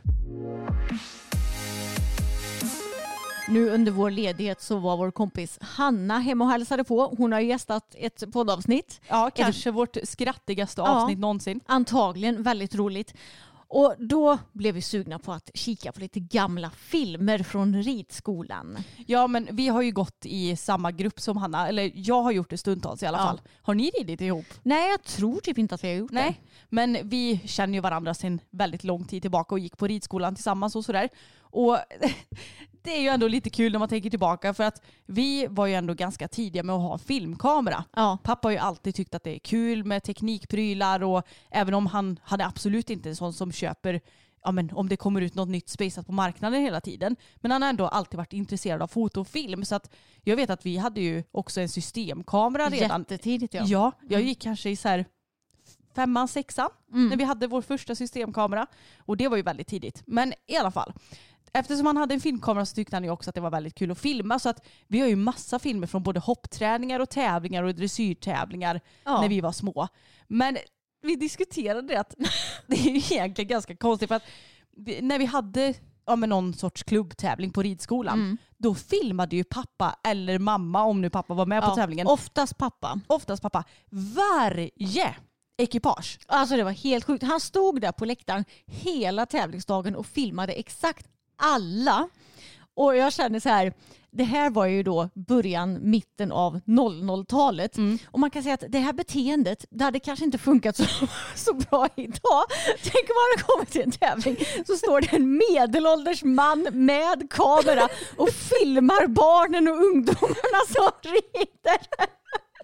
[3.47, 7.13] Nu under vår ledighet så var vår kompis Hanna hemma och hälsade på.
[7.17, 9.01] Hon har gästat ett poddavsnitt.
[9.07, 10.87] Ja, kanske vårt skrattigaste Ja.
[10.87, 11.59] avsnitt någonsin.
[11.65, 13.13] Antagligen väldigt roligt.
[13.75, 18.77] Och då blev vi sugna på att kika på lite gamla filmer från ridskolan.
[19.07, 21.67] Ja, men vi har ju gått i samma grupp som Hanna.
[21.67, 23.23] Eller jag har gjort det stundtals i alla Ja.
[23.23, 23.41] fall.
[23.61, 24.45] Har ni ridit ihop?
[24.63, 28.13] Nej jag tror typ inte att vi har gjort Nej, men vi känner ju varandra
[28.13, 31.09] sedan väldigt lång tid tillbaka och gick på ridskolan tillsammans och sådär.
[31.39, 31.77] Och
[32.83, 35.73] det är ju ändå lite kul när man tänker tillbaka för att vi var ju
[35.73, 37.83] ändå ganska tidiga med att ha filmkamera.
[37.95, 38.17] Ja.
[38.23, 42.19] Pappa har ju alltid tyckt att det är kul med teknikprylar och även om han
[42.23, 44.01] hade absolut inte en sån som köper
[44.43, 47.15] ja, men om det kommer ut något nytt spejsat på marknaden hela tiden.
[47.35, 49.65] Men han har ändå alltid varit intresserad av foto och film.
[49.65, 49.93] Så att
[50.23, 53.01] jag vet att vi hade ju också en systemkamera redan.
[53.01, 53.63] Jättetidigt ja.
[53.65, 55.05] Ja, jag gick kanske i så här
[55.95, 58.67] femman, sexan när vi hade vår första systemkamera.
[58.97, 60.03] Och det var ju väldigt tidigt.
[60.05, 60.93] Men i alla fall.
[61.53, 63.91] Eftersom han hade en filmkamera så tyckte han ju också att det var väldigt kul
[63.91, 64.39] att filma.
[64.39, 69.21] Så att vi har ju massa filmer från både hoppträningar och tävlingar och dressyrtävlingar Ja.
[69.21, 69.87] när vi var små.
[70.27, 70.57] Men
[71.01, 72.15] vi diskuterade det att
[72.67, 74.23] det är ju egentligen ganska konstigt för att
[74.77, 75.73] vi, när vi hade
[76.05, 78.37] ja, men någon sorts klubbtävling på ridskolan Mm.
[78.57, 82.07] då filmade ju pappa eller mamma om nu pappa var med på Ja, tävlingen.
[82.07, 82.99] Oftast pappa.
[83.07, 83.63] Oftast pappa.
[83.89, 85.15] Varje
[85.57, 86.19] ekipage.
[86.27, 87.23] Alltså det var helt sjukt.
[87.23, 91.07] Han stod där på läktaren hela tävlingsdagen och filmade exakt
[91.43, 92.09] alla.
[92.75, 93.73] Och jag känner så här,
[94.11, 97.77] det här var ju då början, mitten av 00-talet.
[98.11, 100.83] Och man kan säga att det här beteendet, det hade kanske inte funkat så,
[101.35, 102.43] så bra idag.
[102.83, 107.27] Tänk om man hade kommit till en tävling så står det en medelålders man med
[107.29, 111.79] kamera och filmar barnen och ungdomarna som rider.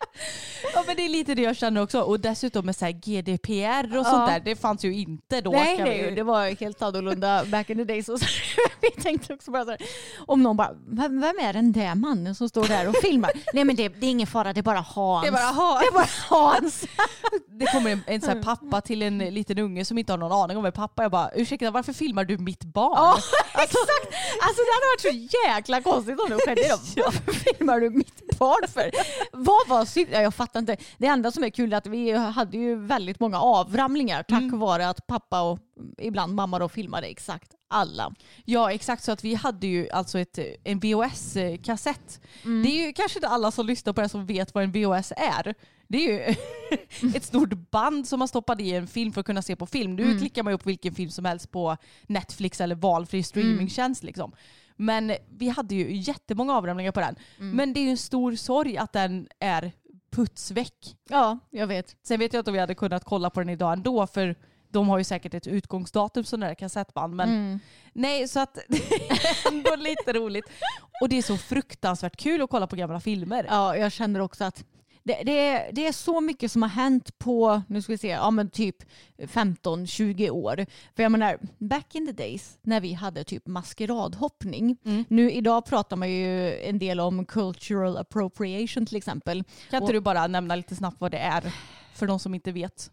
[0.74, 2.02] Ja men det är lite det jag känner också.
[2.02, 4.04] Och dessutom med så GDPR och Ja.
[4.04, 4.40] sånt där.
[4.40, 5.52] Det fanns ju inte då.
[5.52, 8.10] Nej, vi nej, ju- det var helt annorlunda back in the days.
[8.10, 8.26] Och så,
[8.82, 9.80] vi tänkte också bara så här,
[10.28, 13.32] om någon bara, vem, vem är den där mannen som står där och filmar?
[13.54, 15.22] nej men det, det är ingen fara, det är bara Hans.
[15.24, 15.80] Det är bara Hans.
[15.82, 16.86] Det är bara Hans.
[17.60, 20.32] Det kommer en, en så här pappa till en liten unge som inte har någon
[20.44, 21.02] aning om vem pappa.
[21.04, 22.94] Jag bara, ursäkta varför filmar du mitt barn?
[22.96, 23.18] Ja,
[23.54, 24.16] exakt.
[24.42, 27.02] Alltså det hade varit så jäkla konstigt om du skedde det.
[27.02, 28.92] Varför filmar du mitt barn för?
[29.32, 30.78] Vad var Ja, Jag fattar inte.
[30.98, 34.60] Det enda som är kul är att vi hade ju väldigt många avramlingar tack Mm.
[34.60, 35.60] vare att pappa och
[35.98, 38.14] ibland mamma då filmade exakt alla.
[38.46, 42.22] Ja exakt så att vi hade ju alltså ett, en VHS-kassett.
[42.46, 42.64] Mm.
[42.64, 45.14] Det är ju kanske inte alla som lyssnar på det som vet vad en VHS
[45.18, 45.56] är.
[45.88, 46.36] Det är ju
[47.16, 49.96] ett stort band som man stoppade i en film för att kunna se på film.
[49.96, 50.20] Nu Mm.
[50.20, 54.04] klickar man ju upp vilken film som helst på Netflix eller valfri streamingtjänst.
[54.04, 54.32] Liksom.
[54.76, 57.16] Men vi hade ju jättemånga avramlingar på den.
[57.40, 57.56] Mm.
[57.56, 59.72] Men det är ju en stor sorg att den är
[60.12, 60.96] putsväck.
[61.10, 61.96] Ja, jag vet.
[62.04, 64.36] Sen vet jag inte om vi hade kunnat kolla på den idag ändå för
[64.72, 67.16] de har ju säkert ett utgångsdatum sådana där kassettband.
[67.16, 67.60] Men Mm.
[67.94, 68.78] nej, så att det
[69.10, 70.46] är ändå lite roligt.
[71.02, 73.46] Och det är så fruktansvärt kul att kolla på gamla filmer.
[73.50, 74.64] Ja, jag känner också att
[75.04, 78.08] det, det, är, det är så mycket som har hänt på, nu ska vi se,
[78.08, 78.76] ja men typ
[79.18, 80.66] 15-20 år.
[80.96, 84.78] För jag menar, back in the days när vi hade typ maskeradhoppning.
[84.86, 85.06] Mm.
[85.08, 89.44] Nu idag pratar man ju en del om cultural appropriation till exempel.
[89.70, 91.54] Kan inte du bara nämna lite snabbt vad det är
[91.94, 92.92] för de som inte vet?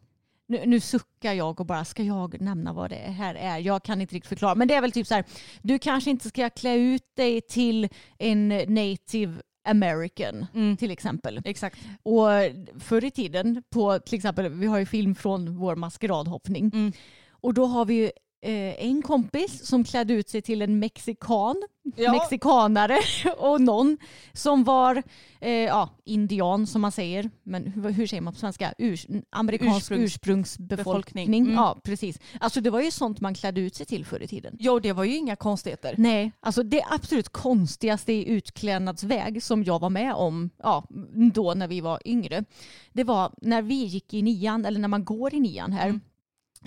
[0.49, 3.59] Nu, nu suckar jag och bara, ska jag nämna vad det här är?
[3.59, 4.55] Jag kan inte riktigt förklara.
[4.55, 5.25] Men det är väl typ så här,
[5.62, 7.88] du kanske inte ska klä ut dig till
[8.19, 10.46] en native American
[10.79, 11.40] till exempel.
[11.44, 11.79] Exakt.
[12.02, 12.29] Och
[12.81, 16.70] förr i tiden, på till exempel, vi har ju film från vår maskeradhoppning.
[16.74, 16.92] Mm.
[17.31, 18.11] Och då har vi ju
[18.42, 21.62] en kompis som klädde ut sig till en mexikan,
[21.96, 22.12] Ja.
[22.12, 22.99] mexikanare
[23.38, 23.99] och någon
[24.33, 25.03] som var
[25.40, 27.31] eh, ja, indian som man säger.
[27.42, 28.75] Men hur, hur säger man på svenska?
[28.79, 30.77] Urs, amerikansk Ursprungs- ursprungsbefolkning.
[30.77, 31.42] befolkning.
[31.42, 31.55] Mm.
[31.55, 32.18] Ja, precis.
[32.40, 34.57] Alltså det var ju sånt man klädde ut sig till förr i tiden.
[34.59, 35.94] Jo, det var ju inga konstigheter.
[35.99, 40.85] Nej, alltså det absolut konstigaste i utklädnadsväg som jag var med om ja,
[41.35, 42.44] då när vi var yngre.
[42.92, 46.01] Det var när vi gick i nian, eller när man går i nian här, Mm.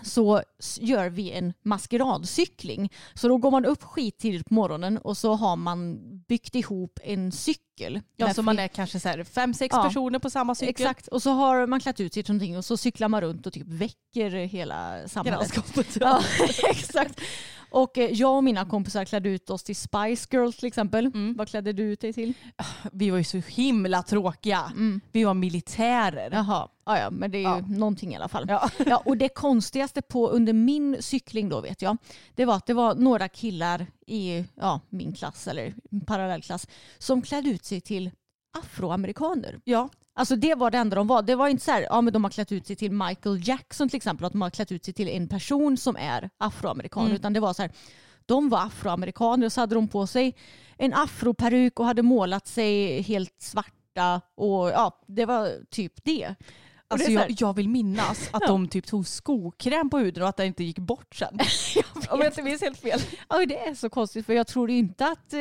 [0.03, 0.41] Så
[0.79, 2.89] gör vi en maskeradcykling.
[3.13, 7.31] Så då går man upp skittidigt på morgonen och så har man byggt ihop en
[7.31, 8.01] cykel.
[8.17, 9.83] Ja, så man är kanske så här fem, sex Ja.
[9.83, 10.69] personer på samma cykel.
[10.69, 13.47] Exakt, och så har man klätt ut sig till någonting och så cyklar man runt
[13.47, 15.39] och typ väcker hela samhället.
[15.53, 15.97] Grannskapet.
[16.01, 16.21] Ja,
[16.69, 17.21] exakt.
[17.71, 21.05] Och eh, jag och mina kompisar klädde ut oss till Spice Girls till exempel.
[21.05, 21.33] Mm.
[21.37, 22.33] Vad klädde du ut dig till?
[22.91, 24.71] Vi var ju så himla tråkiga.
[25.11, 26.29] Vi var militärer.
[26.31, 27.59] Jaha, ja, ja, men det är ju Ja.
[27.67, 28.45] någonting i alla fall.
[28.49, 28.69] Ja.
[28.85, 31.97] Ja, och det konstigaste på under min cykling då vet jag,
[32.35, 35.73] det var att det var några killar i ja, min klass eller
[36.05, 38.11] parallellklass som klädde ut sig till
[38.57, 39.59] afroamerikaner.
[39.63, 39.89] Ja.
[40.19, 41.21] Alltså det var det enda de var.
[41.21, 43.89] Det var inte så här, ja men de har klätt ut sig till Michael Jackson
[43.89, 47.15] till exempel, att de har klätt ut sig till en person som är afroamerikan, Mm.
[47.15, 47.71] utan det var så här,
[48.25, 50.35] de var afroamerikaner och så hade de på sig
[50.77, 56.35] en afroperuk och hade målat sig helt svarta och ja, det var typ det.
[56.91, 60.45] Alltså jag, jag vill minnas att de typ tog skokräm på huden och att det
[60.45, 61.39] inte gick bort sen.
[62.09, 62.99] Om jag inte minns helt fel.
[63.29, 65.39] Ja, det är så konstigt för jag tror inte att eh,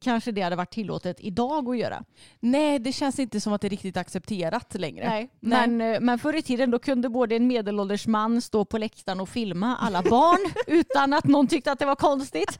[0.00, 2.04] kanske det hade varit tillåtet idag att göra.
[2.40, 5.08] Nej, det känns inte som att det är riktigt accepterat längre.
[5.08, 5.30] Nej.
[5.40, 9.20] Men, eh, men förr i tiden då kunde både en medelålders man stå på läktaren
[9.20, 12.58] och filma alla barn utan att någon tyckte att det var konstigt.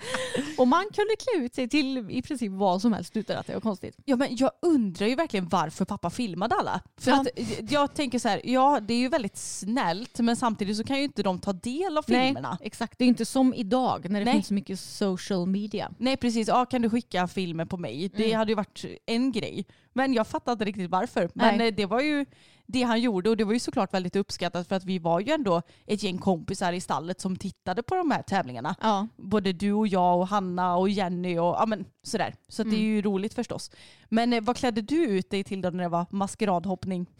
[0.59, 3.55] Och man kunde klä ut sig till i princip vad som helst utan att det
[3.55, 3.96] var konstigt.
[4.05, 6.81] Ja, men jag undrar ju verkligen varför pappa filmade alla.
[7.01, 7.20] För Ja.
[7.20, 7.29] att
[7.70, 11.02] jag tänker så här, ja det är ju väldigt snällt men samtidigt så kan ju
[11.02, 12.50] inte de ta del av filmerna.
[12.50, 12.98] Nej, exakt.
[12.98, 14.34] Det är inte som idag när det Nej.
[14.34, 15.90] finns så mycket social media.
[15.98, 18.10] Nej precis, ja, kan du skicka filmer på mig?
[18.16, 19.66] Det hade ju varit en grej.
[19.92, 21.30] Men jag fattar inte riktigt varför.
[21.34, 21.68] Men Nej.
[21.68, 22.26] eh, det var ju
[22.72, 25.33] det han gjorde och det var ju såklart väldigt uppskattat för att vi var ju
[25.33, 28.74] ändå ett gäng kompisar i stallet som tittade på de här tävlingarna.
[28.81, 29.09] Ja.
[29.16, 32.35] Både du och jag och Hanna och Jenny och ja, men, sådär.
[32.48, 33.70] Så att det är ju roligt förstås.
[34.09, 37.07] Men eh, vad klädde du ut dig till då när det var maskeradhoppning?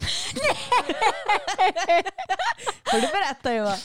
[2.91, 3.75] Får du berätta Eva?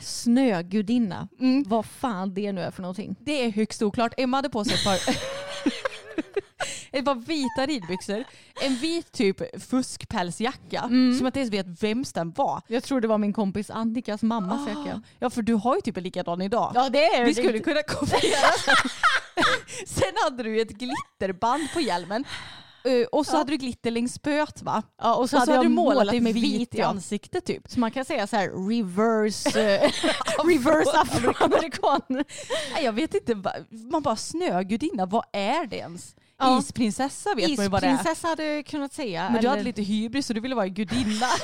[0.00, 1.28] Snögudinna.
[1.40, 1.64] Mm.
[1.66, 3.16] Vad fan det nu är för någonting.
[3.20, 4.14] Det är högst oklart.
[4.16, 4.98] Emma hade på sig ett par,
[6.92, 8.24] ett par vita ridbyxor,
[8.60, 12.62] en vit typ fuskpälsjacka som jag inte ens vet vems den var.
[12.66, 15.02] Jag tror det var min kompis Annikas mammas jacka.
[15.18, 16.72] Ja för du har ju typ en likadan idag.
[16.74, 18.90] Ja det är Vi skulle kunna kopiera sen.
[19.86, 22.24] Sen hade du ett glitterband på hjälmen.
[22.84, 24.82] Eh, Och så hade du glitter längs spöet va?
[25.02, 26.86] Ja, och Och så, så, hade hade du målat dig med vit, vit i ja.
[26.86, 27.62] ansiktet typ.
[27.70, 29.90] Så man kan säga så här reverse, eh,
[30.44, 32.00] reverse afroamerikan.
[32.74, 33.34] Nej, jag vet inte,
[33.70, 36.14] man bara snögudinna, vad är det ens?
[36.42, 36.58] Ja.
[36.58, 37.94] Isprinsessa vet man ju vad det är.
[37.94, 39.22] Isprinsessa hade jag kunnat säga.
[39.22, 41.26] Men du eller- hade lite hybris och du ville vara en gudinna.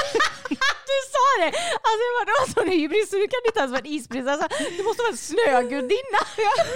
[0.88, 1.46] Du sa det!
[1.46, 4.48] Alltså det var, det var sån hybris så du kan inte ens vara en isprinsessa.
[4.76, 6.20] Du måste vara en snögudinna.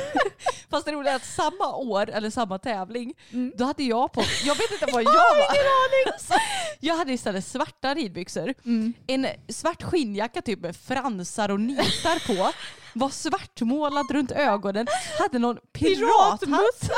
[0.70, 3.52] Fast det roliga är att samma år, eller samma tävling, Mm.
[3.56, 6.12] då hade jag på, jag vet inte vad jag var.
[6.12, 6.34] Alltså,
[6.80, 8.92] jag hade istället svarta ridbyxor, Mm.
[9.06, 12.52] en svart skinnjacka typ med fransar och nitar på,
[12.94, 14.86] var svartmålad runt ögonen,
[15.18, 16.90] hade någon pirathatt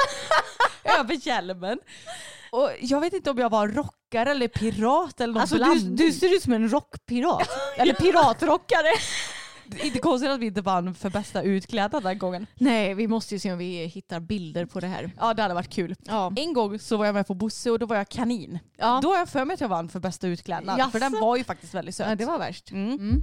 [1.01, 1.79] över hjälmen.
[2.51, 5.97] Och jag vet inte om jag var rockare eller pirat eller någon Alltså du, blandning.
[5.97, 7.49] du ser ut som en rockpirat.
[7.77, 8.89] Eller piratrockare.
[9.83, 12.47] Inte konstigt att vi inte vann för bästa utklädnad den gången.
[12.55, 15.11] Nej, vi måste ju se om vi hittar bilder på det här.
[15.21, 15.95] Ja det hade varit kul.
[16.05, 16.33] Ja.
[16.37, 18.59] En gång så var jag med på Bosse och då var jag kanin.
[18.77, 19.01] Ja.
[19.03, 20.79] Då har jag för mig att jag vann för bästa utklädnad.
[20.79, 20.91] Jaså?
[20.91, 22.09] För den var ju faktiskt väldigt söt.
[22.09, 22.71] Ja, det var värst.
[22.71, 22.93] Mm.
[22.93, 23.23] Mm.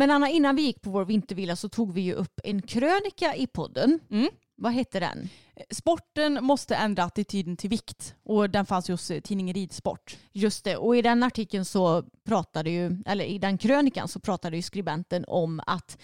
[0.00, 3.36] Men Anna, innan vi gick på vår vintervila så tog vi ju upp en krönika
[3.36, 4.00] i podden.
[4.10, 4.28] Mm.
[4.56, 5.28] Vad hette den?
[5.70, 10.18] Sporten måste ändra attityden till vikt och den fanns ju hos eh, tidningen Ridsport.
[10.32, 14.56] Just det, och i den artikeln så pratade ju, eller i den krönikan så pratade
[14.56, 15.98] ju skribenten om att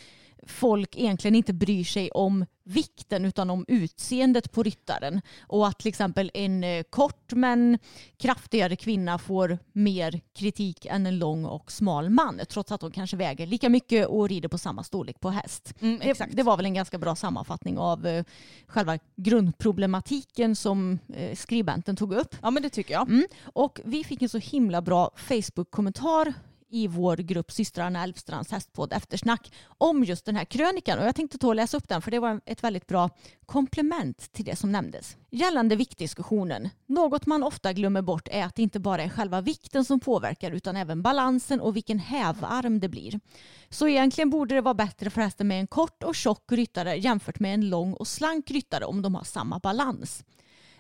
[0.47, 5.21] folk egentligen inte bryr sig om vikten utan om utseendet på ryttaren.
[5.41, 7.79] Och att till exempel en eh, kort men
[8.17, 13.17] kraftigare kvinna får mer kritik än en lång och smal man trots att de kanske
[13.17, 15.75] väger lika mycket och rider på samma storlek på häst.
[15.81, 18.25] Mm, Det, det var väl en ganska bra sammanfattning av eh,
[18.67, 22.37] själva grundproblematiken som eh, skribenten tog upp.
[22.43, 23.09] Ja men det tycker jag.
[23.09, 23.27] Mm.
[23.43, 26.35] Och vi fick en så himla bra Facebook-kommentar
[26.71, 30.99] i vår grupp systrarna Elfstrands hästpodd Eftersnack om just den här krönikan.
[30.99, 33.11] Och jag tänkte ta och läsa upp den för det var ett väldigt bra
[33.47, 35.17] komplement till det som nämndes.
[35.31, 36.69] Gällande viktdiskussionen.
[36.87, 40.51] Något man ofta glömmer bort är att det inte bara är själva vikten som påverkar
[40.51, 43.21] utan även balansen och vilken hävarm det blir.
[43.69, 47.41] Så egentligen borde det vara bättre för hästen med en kort och tjock ryttare jämfört
[47.41, 50.25] med en lång och slank ryttare om de har samma balans.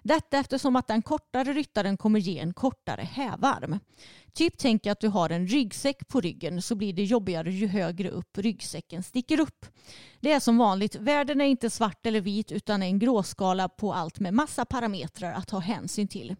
[0.07, 3.79] Detta eftersom att den kortare ryttaren kommer ge en kortare hävarm.
[4.37, 8.11] Typ tänk att du har en ryggsäck på ryggen så blir det jobbigare ju högre
[8.11, 9.67] upp ryggsäcken sticker upp.
[10.21, 14.21] Det är som vanligt, världen är inte svart eller vit utan en gråskala på allt
[14.21, 16.37] med massa parametrar att ta hänsyn till.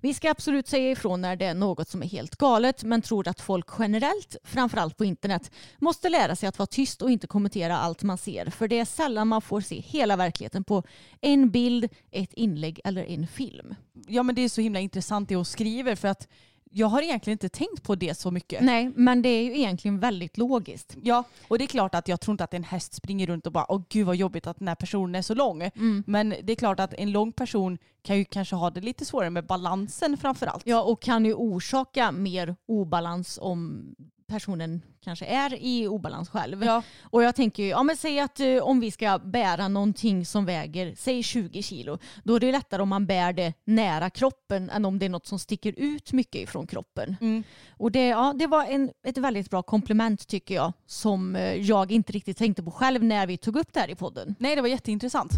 [0.00, 3.28] Vi ska absolut säga ifrån när det är något som är helt galet men tror
[3.28, 7.78] att folk generellt, framförallt på internet, måste lära sig att vara tyst och inte kommentera
[7.78, 10.82] allt man ser för det är sällan man får se hela verkligheten på
[11.20, 13.74] en bild, ett inlägg eller en film.
[14.08, 16.28] Ja men det är så himla intressant det hon skriver för att
[16.70, 18.62] jag har egentligen inte tänkt på det så mycket.
[18.62, 20.96] Nej, men det är ju egentligen väldigt logiskt.
[21.02, 23.52] Ja, och det är klart att jag tror inte att en häst springer runt och
[23.52, 25.62] bara åh gud vad jobbigt att den här personen är så lång.
[25.62, 26.04] Mm.
[26.06, 29.30] Men det är klart att en lång person kan ju kanske ha det lite svårare
[29.30, 30.62] med balansen framförallt.
[30.66, 33.84] Ja, och kan ju orsaka mer obalans om
[34.28, 36.64] personen kanske är i obalans själv.
[36.64, 36.82] Ja.
[37.02, 40.44] Och jag tänker ju, ja men säg att eh, om vi ska bära någonting som
[40.44, 44.84] väger, säg 20 kilo, då är det lättare om man bär det nära kroppen än
[44.84, 47.16] om det är något som sticker ut mycket ifrån kroppen.
[47.20, 47.44] Mm.
[47.70, 51.92] Och det, ja, det var en, ett väldigt bra komplement tycker jag, som eh, jag
[51.92, 54.34] inte riktigt tänkte på själv när vi tog upp det här i podden.
[54.38, 55.32] Nej, det var jätteintressant.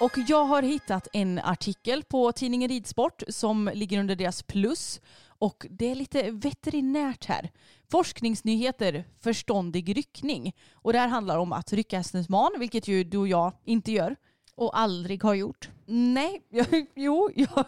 [0.00, 5.00] Och jag har hittat en artikel på tidningen Ridsport som ligger under deras plus.
[5.38, 7.50] Och det är lite veterinärt här.
[7.90, 10.56] Forskningsnyheter, förståndig ryckning.
[10.72, 13.92] Och det här handlar om att rycka hästens man, vilket ju du och jag inte
[13.92, 14.16] gör.
[14.54, 15.70] Och aldrig har gjort.
[15.86, 17.64] Nej, jag, jo, jag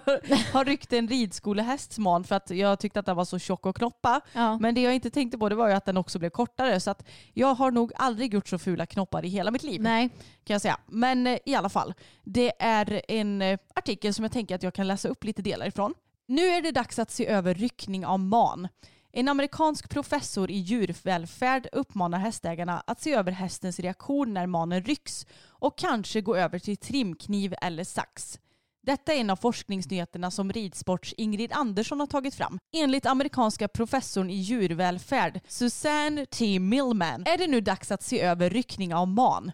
[0.52, 3.76] har ryckt en ridskolehästs man för att jag tyckte att den var så tjock och
[3.76, 4.20] knoppa.
[4.32, 4.58] Ja.
[4.58, 6.80] Men det jag inte tänkte på det var ju att den också blev kortare.
[6.80, 9.82] Så att jag har nog aldrig gjort så fula knoppar i hela mitt liv.
[9.82, 10.08] Nej.
[10.44, 10.78] Kan jag säga.
[10.86, 14.74] Men eh, i alla fall, det är en eh, artikel som jag tänker att jag
[14.74, 15.94] kan läsa upp lite delar ifrån.
[16.30, 18.68] Nu är det dags att se över ryckning av man.
[19.12, 25.26] En amerikansk professor i djurvälfärd uppmanar hästägarna att se över hästens reaktion när manen rycks
[25.48, 28.38] och kanske gå över till trimkniv eller sax.
[28.82, 32.58] Detta är en av forskningsnyheterna som ridsports Ingrid Andersson har tagit fram.
[32.72, 36.58] Enligt amerikanska professorn i djurvälfärd Susanne T.
[36.58, 39.52] Millman är det nu dags att se över ryckning av man.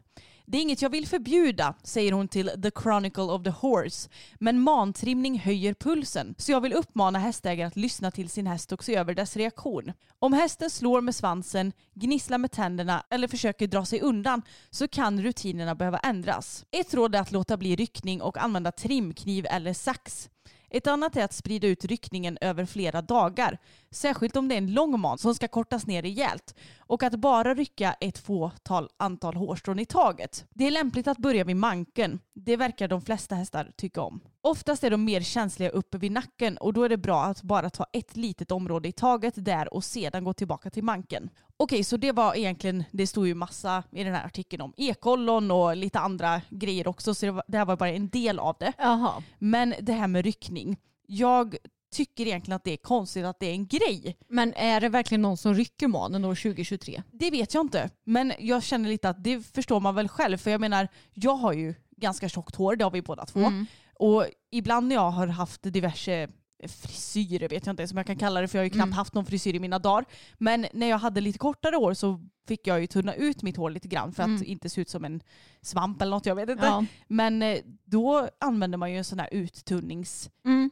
[0.49, 4.09] Det är inget jag vill förbjuda, säger hon till The Chronicle of the Horse.
[4.41, 8.85] Men mantrimning höjer pulsen, så jag vill uppmana hästägare att lyssna till sin häst och
[8.85, 9.93] se över dess reaktion.
[10.19, 15.23] Om hästen slår med svansen, gnisslar med tänderna eller försöker dra sig undan så kan
[15.23, 16.65] rutinerna behöva ändras.
[16.71, 20.29] Ett råd är att låta bli ryckning och använda trimkniv eller sax.
[20.71, 23.59] Ett annat är att sprida ut ryckningen över flera dagar,
[23.97, 27.55] särskilt om det är en lång man som ska kortas ner rejält och att bara
[27.55, 30.45] rycka ett fåtal antal hårstrån i taget.
[30.55, 32.21] Det är lämpligt att börja vid manken.
[32.35, 34.21] Det verkar de flesta hästar tycka om.
[34.41, 37.71] Oftast är de mer känsliga uppe vid nacken och då är det bra att bara
[37.71, 41.31] ta ett litet område i taget där och sedan gå tillbaka till manken.
[41.57, 45.51] Okej, så det var egentligen, det stod ju massa i den här artikeln om ekollon
[45.51, 48.57] och lite andra grejer också så det, var, det här var bara en del av
[48.61, 48.73] det.
[48.79, 49.23] Jaha.
[49.39, 50.77] Men det här med ryckning.
[51.07, 51.57] Jag
[51.97, 54.17] tycker egentligen att det är konstigt att det är en grej.
[54.29, 57.03] Men är det verkligen någon som rycker manen år 2023?
[57.13, 57.91] Det vet jag inte.
[58.05, 60.37] Men jag känner lite att det förstår man väl själv.
[60.39, 63.41] För jag menar, jag har ju ganska tjockt hår, det har vi båda två.
[63.41, 63.67] Mm.
[63.99, 66.29] Och ibland när jag har haft diverse
[66.69, 68.87] frisyrer vet jag inte ens om jag kan kalla det för jag har ju knappt
[68.87, 68.93] Mm.
[68.97, 70.05] haft någon frisyr i mina dagar.
[70.39, 73.71] Men när jag hade lite kortare hår så fick jag ju tunna ut mitt hår
[73.71, 74.43] lite grann för att Mm.
[74.47, 75.21] inte se ut som en
[75.63, 76.67] svamp eller något, jag vet inte.
[76.67, 76.85] Ja.
[77.09, 80.71] Men eh, då använder man ju en sån här uttunningssax Mm.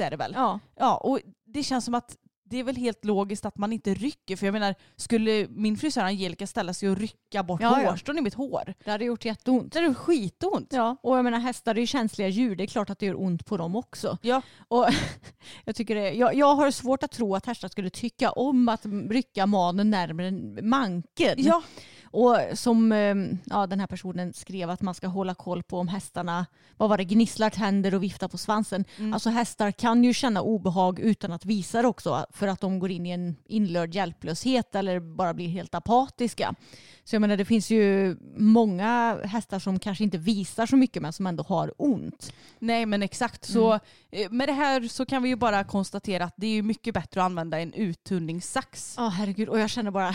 [0.00, 0.32] Är det väl?
[0.34, 0.58] ja.
[0.78, 2.16] Ja, och det känns som att
[2.50, 4.36] det är väl helt logiskt att man inte rycker.
[4.36, 7.90] För jag menar, skulle min frisör Angelica ställa sig och rycka bort Ja, ja.
[7.90, 9.72] hårstrån i mitt hår, Det hade gjort jätteont.
[9.72, 10.68] det är skitont.
[10.72, 12.56] Ja, och jag menar hästar är ju känsliga djur.
[12.56, 14.18] Det är klart att det gör ont på dem också.
[14.22, 14.42] Ja.
[14.68, 14.86] Och
[15.64, 18.86] jag, tycker det, jag, jag har svårt att tro att hästar skulle tycka om att
[19.10, 20.30] rycka manen närmare
[20.62, 21.34] manken.
[21.36, 21.62] Ja,
[22.10, 25.88] Och som eh, ja, den här personen skrev att man ska hålla koll på om
[25.88, 26.46] hästarna
[26.78, 28.84] vad var det, gnisslar tänder och viftar på svansen.
[28.98, 29.12] Mm.
[29.12, 32.90] Alltså hästar kan ju känna obehag utan att visa det också för att de går
[32.90, 36.54] in i en inlörd hjälplöshet eller bara blir helt apatiska.
[37.04, 41.12] Så jag menar det finns ju många hästar som kanske inte visar så mycket men
[41.12, 42.32] som ändå har ont.
[42.58, 43.44] nej men exakt.
[43.44, 43.72] Så
[44.10, 47.20] eh, med det här så kan vi ju bara konstatera att det är mycket bättre
[47.20, 48.94] att använda en uttunningssax.
[48.96, 50.14] Ja herregud och jag känner bara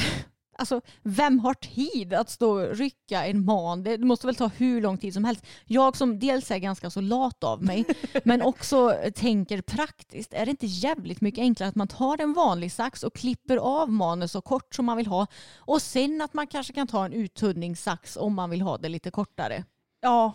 [0.56, 3.84] Alltså, vem har tid att stå och rycka en man?
[3.84, 5.46] Det måste väl ta hur lång tid som helst.
[5.66, 7.86] Jag som dels är ganska så lat av mig,
[8.24, 10.34] men också tänker praktiskt.
[10.34, 13.92] Är det inte jävligt mycket enklare att man tar en vanlig sax och klipper av
[13.92, 15.28] manen så kort som man vill ha
[15.58, 19.12] och sen att man kanske kan ta en uttunningssax om man vill ha det lite
[19.12, 19.64] kortare?
[20.04, 20.34] Ja,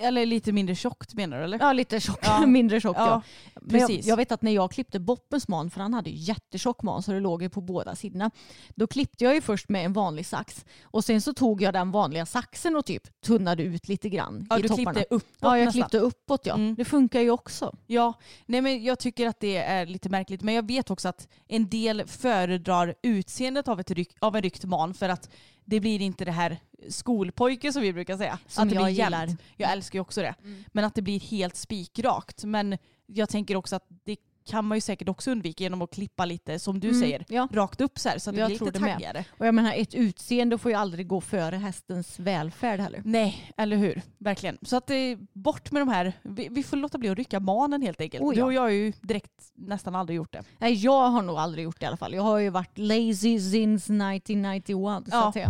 [0.00, 1.58] eller lite mindre tjockt menar du eller?
[1.58, 2.40] Ja, lite tjock, Ja.
[2.46, 2.96] mindre tjock.
[2.96, 3.06] Ja.
[3.06, 3.22] Ja,
[3.60, 4.06] Men jag, precis.
[4.06, 7.12] jag vet att när jag klippte Boppens man, för han hade ju jättetjock man så
[7.12, 8.30] det låg ju på båda sidorna.
[8.74, 11.90] Då klippte jag ju först med en vanlig sax och sen så tog jag den
[11.90, 14.92] vanliga saxen och typ tunnade ut lite grann Ja, i du topparna.
[14.92, 15.82] klippte uppåt Ja, jag nästan.
[15.82, 16.54] klippte uppåt ja.
[16.54, 16.74] Mm.
[16.74, 17.76] Det funkar ju också.
[17.86, 18.12] Ja,
[18.46, 20.42] nej men jag tycker att det är lite märkligt.
[20.42, 24.64] Men jag vet också att en del föredrar utseendet av, ett ryck, av en ryckt
[24.64, 25.30] man för att
[25.68, 26.58] det blir inte det här
[26.88, 28.38] skolpojke som vi brukar säga.
[28.46, 29.26] Som att det jag blir gillar.
[29.26, 29.42] jämnt.
[29.56, 30.34] Jag älskar ju också det.
[30.66, 32.44] Men att det blir helt spikrakt.
[32.44, 34.16] Men jag tänker också att det
[34.48, 37.48] kan man ju säkert också undvika genom att klippa lite, som du Mm, säger, ja.
[37.52, 39.24] rakt upp så här så att det Jag blir tror lite det taggigare.
[39.38, 43.02] Och jag menar ett utseende får ju aldrig gå före hästens välfärd heller.
[43.04, 44.02] Nej, eller hur?
[44.18, 44.58] Verkligen.
[44.62, 47.40] Så att det är bort med de här, vi, vi får låta bli att rycka
[47.40, 48.22] manen helt enkelt.
[48.24, 48.36] Oh ja.
[48.40, 50.42] Du och jag har ju direkt nästan aldrig gjort det.
[50.58, 52.14] Nej, jag har nog aldrig gjort det i alla fall.
[52.14, 55.28] Jag har ju varit lazy since 1991 så Ja.
[55.28, 55.48] att säga.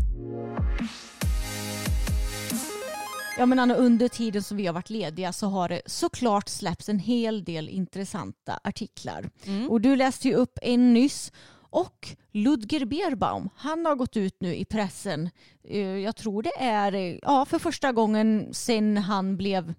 [3.38, 6.88] Ja men Anna, under tiden som vi har varit lediga så har det såklart släppts
[6.88, 9.30] en hel del intressanta artiklar.
[9.46, 9.70] Mm.
[9.70, 11.32] Och du läste ju upp en nyss.
[11.70, 15.30] Och Ludger Beerbaum, han har gått ut nu i pressen.
[15.64, 19.74] eh, Jag tror det är ja, för första gången sen han blev,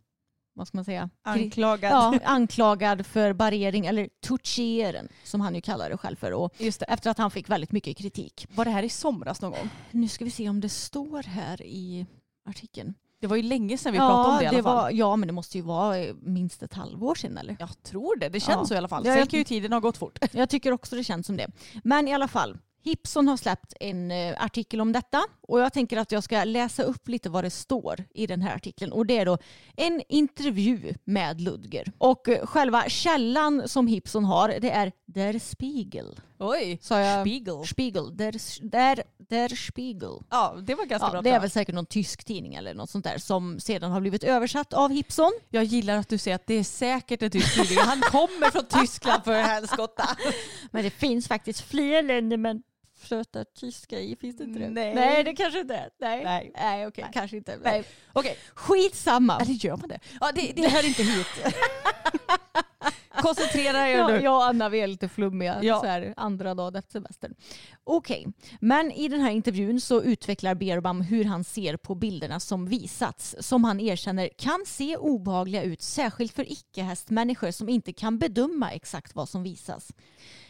[0.54, 1.10] vad ska man säga?
[1.24, 1.92] Anklagad.
[1.92, 6.32] Ja, anklagad för barrering eller toucheren som han ju kallar det själv för.
[6.32, 6.54] Och
[6.88, 8.48] efter att han fick väldigt mycket kritik.
[8.56, 9.70] Var det här i somras någon gång?
[9.92, 12.06] Nu ska vi se om det står här i
[12.50, 12.94] artikeln.
[13.20, 14.76] Det var ju länge sedan vi pratade om det i alla fall.
[14.76, 17.56] Var, ja, men det måste ju vara eh, minst ett halvår sedan eller?
[17.60, 18.30] Jag tror det.
[18.30, 18.66] Det känns Ja.
[18.66, 19.06] så i alla fall.
[19.06, 20.20] Ja, Sen jag- kan ju tiden ha gått fort.
[20.32, 21.48] Jag tycker också det känns som det.
[21.84, 25.98] Men i alla fall, Hipson har släppt en eh, artikel om detta och jag tänker
[25.98, 29.18] att jag ska läsa upp lite vad det står i den här artikeln och det
[29.18, 29.38] är då
[29.76, 31.92] en intervju med Ludger.
[31.98, 36.20] Och eh, själva källan som Hipson har det är Der Spiegel.
[36.42, 37.66] Oj, Sa jag Spiegel.
[37.68, 38.18] Spiegel?
[38.18, 38.32] Der,
[38.62, 40.10] der, der Spiegel.
[40.30, 41.22] Ja, det var ganska Ja, bra.
[41.22, 44.24] det är väl säkert någon tysk tidning eller något sånt där som sedan har blivit
[44.24, 45.32] översatt av Hipson.
[45.50, 47.78] Jag gillar att du säger att det är säkert en tysk tidning.
[47.86, 50.10] Han kommer från Tyskland för helskotta.
[50.72, 52.64] Men det finns faktiskt fler länder men
[53.10, 54.70] pratar tyska i, finns det inte det?
[54.70, 54.96] Nej.
[54.96, 55.90] Nej det kanske inte är.
[56.00, 56.52] Nej, Nej.
[56.56, 57.58] Nej okej, kanske inte.
[57.64, 57.84] Nej.
[58.14, 59.40] Okej, Skitsamma.
[59.40, 60.00] eller gör man det?
[60.22, 61.28] Ja, det, det hör inte hit.
[63.22, 64.20] Koncentrera er Ja, nu.
[64.20, 65.80] jag och Anna vi är lite flummiga Ja.
[65.80, 67.36] så här, andra dagen efter semestern.
[67.84, 68.28] Okej,
[68.60, 73.36] men i den här intervjun så utvecklar Berbam hur han ser på bilderna som visats
[73.40, 79.16] som han erkänner kan se obehagliga ut särskilt för icke-hästmänniskor som inte kan bedöma exakt
[79.16, 79.92] vad som visas.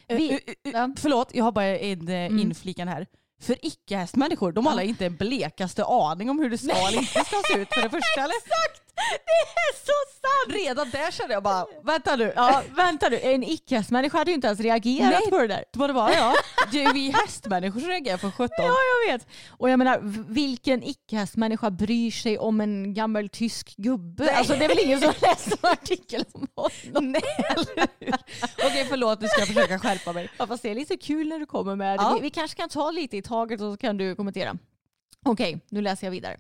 [0.07, 3.07] Vi, Eh, eh, eh, Förlåt, jag har bara en eh, inflikan här.
[3.41, 7.41] För icke-hästmänniskor, de har inte en blekaste aning om hur det ska eller inte ska
[7.53, 8.21] se ut för det första.
[8.21, 8.33] Eller?
[8.45, 8.88] Exakt!
[9.25, 10.65] Det är så sant!
[10.65, 12.33] Redan där kände jag bara, vänta nu.
[12.35, 13.19] Ja, vänta nu.
[13.19, 15.29] En icke-hästmänniska hade ju inte ens reagerat Nej.
[15.29, 15.63] på det där.
[15.87, 16.33] Det var ja.
[16.71, 18.47] Det är vi hästmänniskor som reagerar för 17.
[18.57, 18.75] Ja,
[19.05, 19.27] jag vet.
[19.49, 19.99] Och jag menar,
[20.33, 24.35] vilken icke-hästmänniska bryr sig om en gammal tysk gubbe?
[24.35, 27.11] Alltså det är väl ingen som läser en artikel om honom?
[27.11, 28.13] Nej, eller hur?
[28.65, 30.29] Okej förlåt, nu ska jag försöka skärpa mig.
[30.37, 32.03] Ja, fast det är lite kul när du kommer med det.
[32.03, 32.13] Ja.
[32.13, 34.57] Vi, vi kanske kan ta lite i taget och så kan du kommentera.
[35.25, 36.37] Okej, nu läser jag vidare.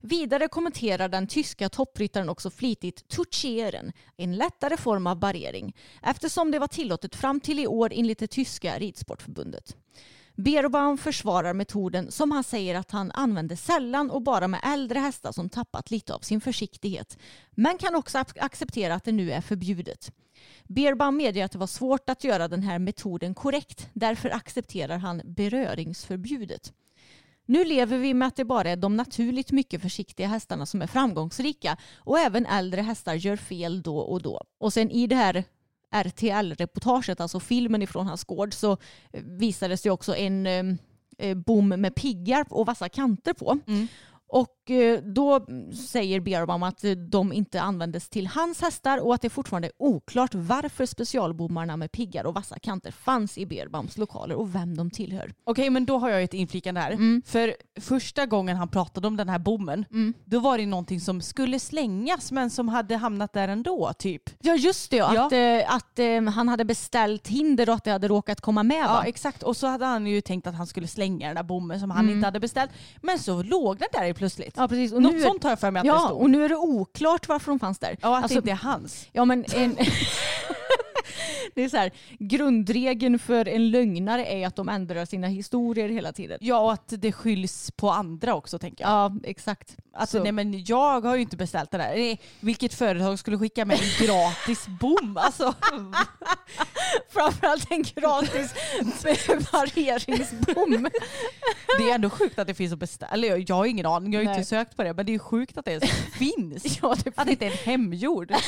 [0.00, 6.58] Vidare kommenterar den tyska toppryttaren också flitigt toucheren, en lättare form av barrering, eftersom det
[6.58, 9.76] var tillåtet fram till i år enligt det tyska ridsportförbundet.
[10.34, 15.32] Beerbaum försvarar metoden som han säger att han använder sällan och bara med äldre hästar
[15.32, 17.18] som tappat lite av sin försiktighet,
[17.50, 20.12] men kan också ac- acceptera att det nu är förbjudet.
[20.64, 25.22] Beerbaum medger att det var svårt att göra den här metoden korrekt, därför accepterar han
[25.24, 26.72] beröringsförbudet.
[27.48, 30.86] Nu lever vi med att det bara är de naturligt mycket försiktiga hästarna som är
[30.86, 34.42] framgångsrika och även äldre hästar gör fel då och då.
[34.58, 35.44] Och sen i det här
[35.90, 38.72] RTL-reportaget, alltså filmen ifrån hans gård, så
[39.12, 40.64] eh, visades det också en eh,
[41.18, 43.58] eh, bom med piggar och vassa kanter på.
[43.66, 43.88] Mm.
[44.30, 45.46] Och eh, då
[45.88, 49.72] säger Beerbaum att eh, de inte användes till hans hästar och att det fortfarande är
[49.78, 54.90] oklart varför specialbommarna med piggar och vassa kanter fanns i Beerbaums lokaler och vem de
[54.90, 55.32] tillhör.
[55.44, 56.90] Okej men då har jag ett inflikande här.
[56.90, 57.22] Mm.
[57.26, 60.14] För första gången han pratade om den här bommen, Mm.
[60.24, 64.22] då var det någonting som skulle slängas men som hade hamnat där ändå typ.
[64.40, 65.26] Ja just det, Ja.
[65.26, 68.84] att, eh, att eh, han hade beställt hinder och att det hade råkat komma med
[68.84, 69.02] Ja va?
[69.06, 71.90] exakt och så hade han ju tänkt att han skulle slänga den där bommen som
[71.90, 72.14] han Mm.
[72.14, 72.70] inte hade beställt.
[73.02, 74.54] Men så låg den där plötsligt.
[74.56, 74.92] Ja precis.
[74.92, 76.20] Och Något nu sånt har jag för mig att det Ja, stod.
[76.20, 77.96] och nu är det oklart varför de fanns där.
[78.02, 79.06] Ja att Alltså, det inte är hans.
[79.12, 79.76] Ja men en...
[81.58, 86.12] det är så här, grundregeln för en lögnare är att de ändrar sina historier hela
[86.12, 86.38] tiden.
[86.40, 88.90] Ja och att det skylls på andra också tänker jag.
[88.90, 89.76] Ja exakt.
[89.92, 91.88] Att, Så- nej men jag har ju inte beställt det där.
[91.96, 95.16] Nej, Vilket företag skulle skicka med en gratis bom?
[95.20, 95.54] Alltså,
[97.08, 98.54] Framförallt en gratis
[99.50, 100.88] pareringsbom.
[101.78, 103.12] det är ändå sjukt att det finns att beställa.
[103.12, 104.36] Eller jag- jag har ingen aning, jag har ju Nej.
[104.38, 104.94] inte sökt på det.
[104.94, 106.78] Men det är sjukt att det ens finns.
[106.82, 108.32] Ja, det Att det inte är en hemgjord.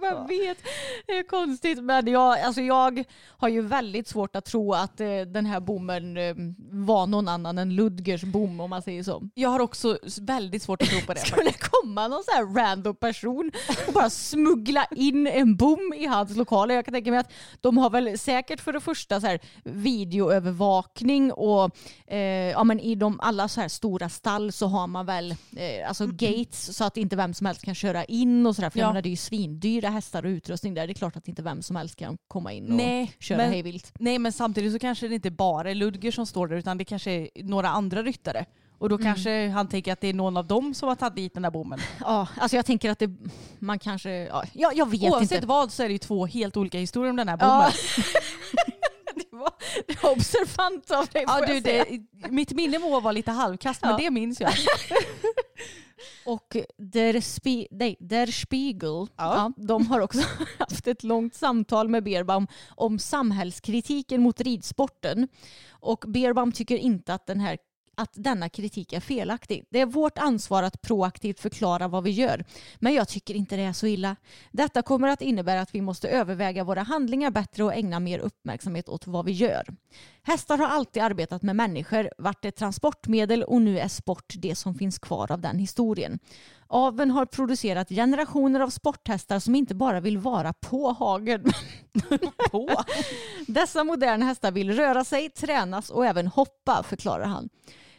[0.00, 0.58] Man vet,
[1.06, 1.63] det är konstigt.
[1.82, 6.16] Men jag, alltså jag har ju väldigt svårt att tro att eh, den här bommen
[6.16, 6.34] eh,
[6.70, 9.22] var någon annan än Ludgers bom om man säger så.
[9.34, 11.20] Jag har också väldigt svårt att tro på det.
[11.26, 13.50] Skulle komma någon så här random person
[13.86, 16.74] och bara smuggla in en bom i hans lokaler.
[16.74, 21.32] Jag kan tänka mig att de har väl säkert för det första så här videoövervakning
[21.32, 22.18] och eh,
[22.50, 26.06] ja, men i de alla så här stora stall så har man väl eh, alltså
[26.06, 28.70] gates så att inte vem som helst kan köra in och sådär.
[28.70, 28.82] För Ja.
[28.84, 30.86] jag menar, det är ju svindyra hästar och utrustning där.
[30.86, 33.50] Det är klart att inte vem som helst kan komma in och Nej, köra men-
[33.50, 33.92] hejvilt.
[33.98, 36.84] Nej men samtidigt så kanske det inte bara är Ludger som står där utan det
[36.84, 38.44] kanske är några andra ryttare.
[38.78, 41.34] Och då kanske han tänker att det är någon av dem som har tagit dit
[41.34, 41.78] den där bommen.
[42.00, 43.10] Ja, alltså jag tänker att det,
[43.58, 45.46] man kanske, ja, jag, jag vet Oavsett inte.
[45.46, 47.52] vad så är det ju två helt olika historier om den här bommen.
[47.96, 48.02] Ja.
[49.14, 49.50] det, var,
[49.86, 51.84] det var observant av dig Ja, du, det,
[52.30, 53.96] mitt minne må vara lite halvkast men Ja.
[53.96, 54.52] det minns jag.
[56.26, 59.06] Och Der, Spi, nej, Der Spiegel, Ja.
[59.16, 59.52] ja.
[59.56, 60.20] de har också
[60.58, 65.28] haft ett långt samtal med Beerbaum om samhällskritiken mot ridsporten.
[65.70, 67.58] Och Beerbaum tycker inte att den här
[67.96, 69.64] att denna kritik är felaktig.
[69.70, 72.44] Det är vårt ansvar att proaktivt förklara vad vi gör.
[72.78, 74.16] Men jag tycker inte det är så illa.
[74.52, 78.88] Detta kommer att innebära att vi måste överväga våra handlingar bättre och ägna mer uppmärksamhet
[78.88, 79.66] åt vad vi gör.
[80.26, 84.74] Hästar har alltid arbetat med människor, varit ett transportmedel och nu är sport det som
[84.74, 86.18] finns kvar av den historien.
[86.66, 91.44] Aven har producerat generationer av sporthästar som inte bara vill vara på hagen.
[92.50, 92.70] På.
[93.46, 97.48] Dessa moderna hästar vill röra sig, tränas och även hoppa, förklarar han.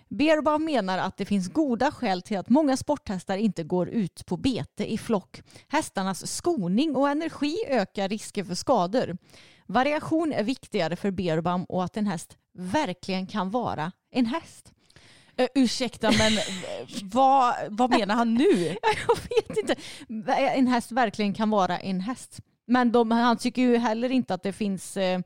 [0.09, 4.37] Beerbaum menar att det finns goda skäl till att många sporthästar inte går ut på
[4.37, 5.41] bete i flock.
[5.67, 9.17] Hästarnas skoning och energi ökar risker för skador.
[9.67, 14.71] Variation är viktigare för Beerbaum och att en häst verkligen kan vara en häst.
[15.39, 16.33] Uh, ursäkta men
[17.03, 18.67] vad, vad menar han nu?
[19.07, 19.75] Jag vet inte.
[20.37, 22.39] En häst verkligen kan vara en häst.
[22.67, 24.97] Men de, han tycker ju heller inte att det finns...
[24.97, 25.21] Eh,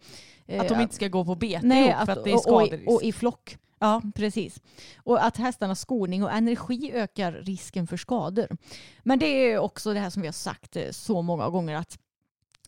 [0.59, 2.87] att de inte ska gå på bete nej, ihop att, för att det är skaderisk.
[2.87, 3.57] och, och i flock.
[3.79, 4.01] ja.
[4.15, 4.61] Precis.
[4.97, 8.57] Och att hästarnas skoning och energi ökar risken för skador.
[9.03, 11.99] Men det är också det här som vi har sagt eh, så många gånger att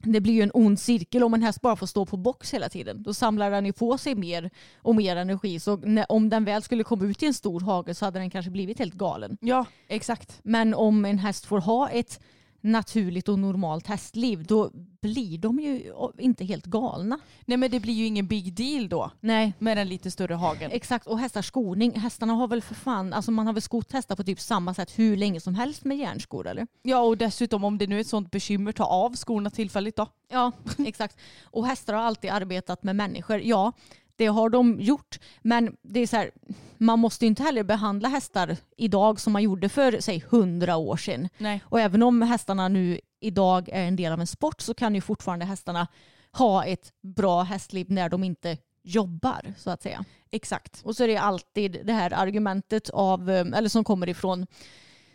[0.04, 2.70] det blir ju en ond cirkel om en häst bara får stå på box hela
[2.70, 3.04] tiden.
[3.04, 5.60] Då samlar den ju på sig mer och mer energi.
[5.60, 8.30] Så när, om den väl skulle komma ut i en stor hage så hade den
[8.30, 9.38] kanske blivit helt galen.
[9.41, 10.39] ja, exakt.
[10.43, 12.20] Men om en häst får ha ett
[12.62, 17.20] naturligt och normalt hästliv då blir de ju inte helt galna.
[17.45, 20.72] Nej men det blir ju ingen big deal då Nej, med den lite större hagen.
[20.72, 21.99] Exakt, och hästars skoning.
[21.99, 24.99] Hästarna har väl för fan, alltså man har väl skott hästar på typ samma sätt
[24.99, 26.68] hur länge som helst med järnskor eller?
[26.82, 30.07] Ja och dessutom om det nu är ett sånt bekymmer, ta av skorna tillfälligt då.
[30.32, 31.18] Ja, exakt.
[31.43, 33.39] Och hästar har alltid arbetat med människor.
[33.39, 33.74] Ja,
[34.22, 35.20] det har de gjort.
[35.42, 36.32] Men det är så här,
[36.78, 40.98] man måste ju inte heller behandla hästar idag som man gjorde för säg hundra år
[40.98, 41.30] sedan.
[41.38, 41.64] Nej.
[41.66, 45.02] Och även om hästarna nu idag är en del av en sport så kan ju
[45.02, 45.88] fortfarande hästarna
[46.32, 50.06] ha ett bra hästliv när de inte jobbar så att säga.
[50.32, 50.82] Exakt.
[50.84, 54.48] Och så är det alltid det här argumentet av, eh, eller som kommer ifrån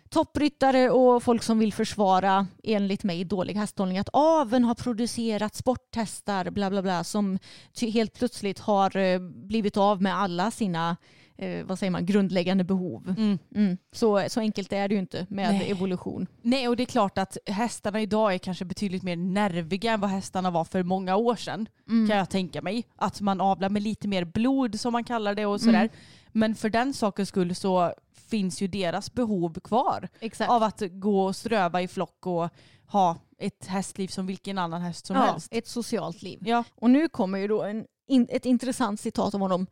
[0.09, 3.99] toppryttare och folk som vill försvara, enligt mig, dålig hästhållning.
[3.99, 7.39] Att aveln har producerat sporthästar, bla bla bla, som
[7.81, 10.97] helt plötsligt har eh, blivit av med alla sina
[11.39, 13.15] eh, vad säger man, grundläggande behov.
[13.19, 13.39] Mm.
[13.55, 13.79] Mm.
[13.93, 15.71] Så, så enkelt är det ju inte med Nej.
[15.71, 16.27] evolution.
[16.43, 20.11] Nej och det är klart att hästarna idag är kanske betydligt mer nerviga än vad
[20.11, 21.69] hästarna var för många år sedan.
[21.87, 22.85] Kan jag tänka mig.
[22.97, 25.91] Att man avlar med lite mer blod som man kallar det och sådär.
[26.33, 27.93] Men för den sakens skull så
[28.31, 30.09] finns ju deras behov kvar.
[30.20, 30.51] Exakt.
[30.51, 32.49] Av att gå och ströva i flock och
[32.87, 35.49] ha ett hästliv som vilken annan häst som ja, helst.
[35.51, 36.39] ett socialt liv.
[36.43, 36.64] Ja.
[36.74, 39.66] Och nu kommer ju då en, in, ett intressant citat av honom.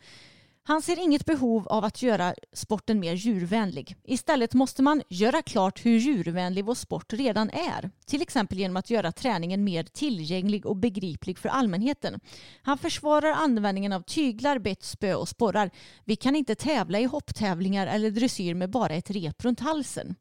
[0.66, 3.96] Han ser inget behov av att göra sporten mer djurvänlig.
[4.04, 7.90] Istället måste man göra klart hur djurvänlig vår sport redan är.
[8.06, 12.20] Till exempel genom att göra träningen mer tillgänglig och begriplig för allmänheten.
[12.62, 15.70] Han försvarar användningen av tyglar, bett, spö och sporrar.
[16.04, 20.14] Vi kan inte tävla i hopptävlingar eller dressyr med bara ett rep runt halsen.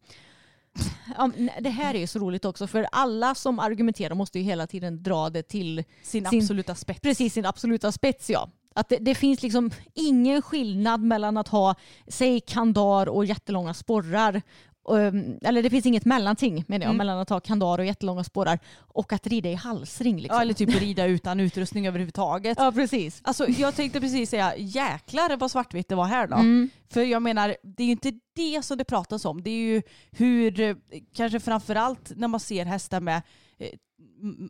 [1.18, 4.68] Ja, det här är ju så roligt också för alla som argumenterar måste ju hela
[4.68, 7.00] tiden dra det till Sin, Sin- absoluta spets.
[7.00, 8.30] precis sin absoluta spets.
[8.30, 8.50] Ja.
[8.74, 11.76] Att det, det finns liksom ingen skillnad mellan att ha,
[12.08, 14.42] säg kandar och jättelånga sporrar.
[14.90, 16.98] Um, eller det finns inget mellanting menar jag, Mm.
[16.98, 20.16] mellan att ha kandar och jättelånga sporrar och att rida i halsring.
[20.20, 20.36] Liksom.
[20.36, 22.58] Ja, eller typ rida utan utrustning överhuvudtaget.
[22.58, 23.22] ja precis.
[23.24, 26.36] Alltså jag tänkte precis säga jäklar vad svartvitt det var här då.
[26.36, 26.70] Mm.
[26.90, 29.44] För jag menar det är ju inte det som det pratas om.
[29.44, 30.76] Det är ju hur, eh,
[31.16, 33.22] kanske framförallt när man ser hästar med
[33.60, 33.70] eh,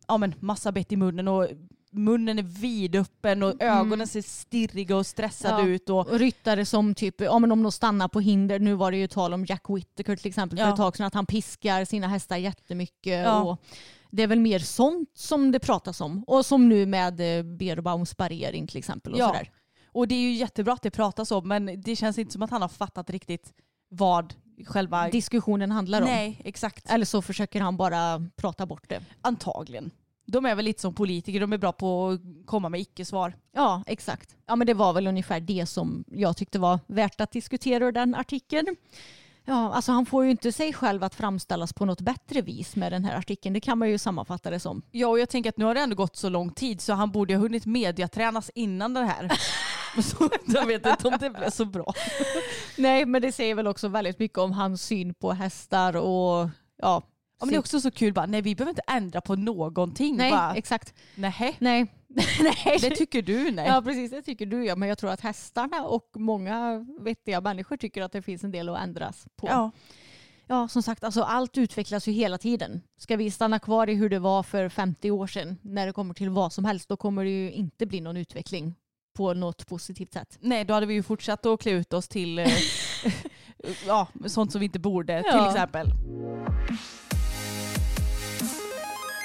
[0.08, 1.48] ja, men massa bett i munnen och
[1.94, 5.68] munnen är vidöppen och ögonen ser stirriga och stressade Mm.
[5.70, 5.76] Ja.
[5.76, 5.90] ut.
[5.90, 8.98] Och, Och ryttare som typ, ja men om de stannar på hinder, nu var det
[8.98, 10.70] ju tal om Jack Whittaker till exempel för Ja.
[10.72, 13.26] ett tag sedan, att han piskar sina hästar jättemycket.
[13.26, 13.42] Ja.
[13.44, 13.62] Och
[14.12, 16.24] det är väl mer sånt som det pratas om.
[16.28, 19.14] Och som nu med eh, Beerbaums barriering till exempel.
[19.14, 19.28] Och Ja.
[19.28, 19.52] sådär.
[19.88, 22.52] och det är ju jättebra att det pratas om men det känns inte som att
[22.52, 23.54] han har fattat riktigt
[23.90, 24.34] vad
[24.68, 25.10] själva...
[25.10, 26.08] Diskussionen handlar om.
[26.08, 26.90] Nej, exakt.
[26.90, 29.02] Eller så försöker han bara prata bort det.
[29.22, 29.92] Antagligen.
[30.26, 33.36] De är väl lite som politiker, de är bra på att komma med icke-svar.
[33.56, 34.36] Ja, exakt.
[34.46, 37.92] Ja, men det var väl ungefär det som jag tyckte var värt att diskutera ur
[37.92, 38.76] den artikeln.
[39.46, 42.92] Ja, alltså han får ju inte sig själv att framställas på något bättre vis med
[42.92, 43.54] den här artikeln.
[43.54, 44.82] Det kan man ju sammanfatta det som.
[44.92, 47.12] Ja, och jag tänker att nu har det ändå gått så lång tid så han
[47.12, 49.32] borde ha hunnit mediatränas innan det här.
[50.02, 51.94] så jag vet inte om det blev så bra.
[52.78, 57.02] Nej, men det säger väl också väldigt mycket om hans syn på hästar och ja.
[57.46, 60.18] Men det är också så kul bara, nej vi behöver inte ändra på någonting.
[60.18, 60.94] Nej, bara, exakt.
[61.16, 61.56] nej.
[61.60, 61.88] Nej.
[62.40, 62.78] nej.
[62.82, 63.68] Det tycker du nej.
[63.68, 64.76] Ja precis, det tycker du ja.
[64.76, 68.70] Men jag tror att hästarna och många vettiga människor tycker att det finns en del
[68.70, 69.48] att ändras på.
[69.48, 69.72] Ja.
[70.48, 72.82] Ja, som sagt, alltså allt utvecklas ju hela tiden.
[72.98, 76.14] Ska vi stanna kvar i hur det var för 50 år sedan när det kommer
[76.14, 78.76] till vad som helst, då kommer det ju inte bli någon utveckling
[79.18, 80.38] på något positivt sätt.
[80.42, 82.48] Nej, då hade vi ju fortsatt att klä ut oss till eh,
[83.88, 85.48] ja, sånt som vi inte borde till Ja.
[85.52, 85.88] exempel.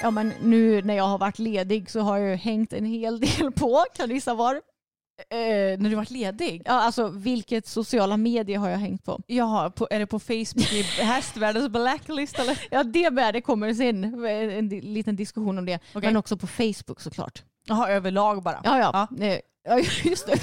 [0.01, 3.51] Ja, men nu när jag har varit ledig så har jag hängt en hel del
[3.51, 3.85] på.
[3.95, 4.55] Kan du gissa var?
[5.29, 6.61] Eh, när du varit ledig?
[6.65, 9.21] Ja, alltså vilket sociala medier har jag hängt på?
[9.27, 12.67] Jaha, på, är det på Facebook i hästvärldens blacklist eller?
[12.71, 14.25] Ja, det med det kommer sen.
[14.25, 15.79] En, liten diskussion om det.
[15.93, 16.09] Okej.
[16.09, 17.43] Men också på Facebook såklart.
[17.67, 18.61] Jaha, överlag bara.
[18.63, 19.25] Ja, ja.
[19.25, 20.39] Eh, ja just det.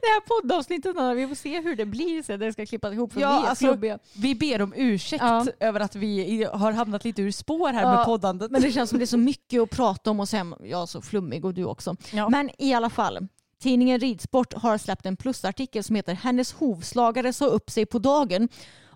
[0.00, 2.40] Det, här, poddavsnittet, Anna, vi får se hur det blir sen.
[2.40, 3.98] Det ska klippas ihop för Ja, vi alltså.
[4.16, 5.46] Vi ber om ursäkt Ja.
[5.60, 8.50] över att vi har hamnat lite ur spår här Ja, med poddandet.
[8.50, 10.86] Men det känns som det är så mycket att prata om och sen, jag är
[10.86, 11.96] så flummig och du också.
[12.12, 12.28] Ja.
[12.28, 13.26] Men i alla fall,
[13.62, 18.48] tidningen Ridsport har släppt en plusartikel som heter Hennes hovslagare sa upp sig på dagen.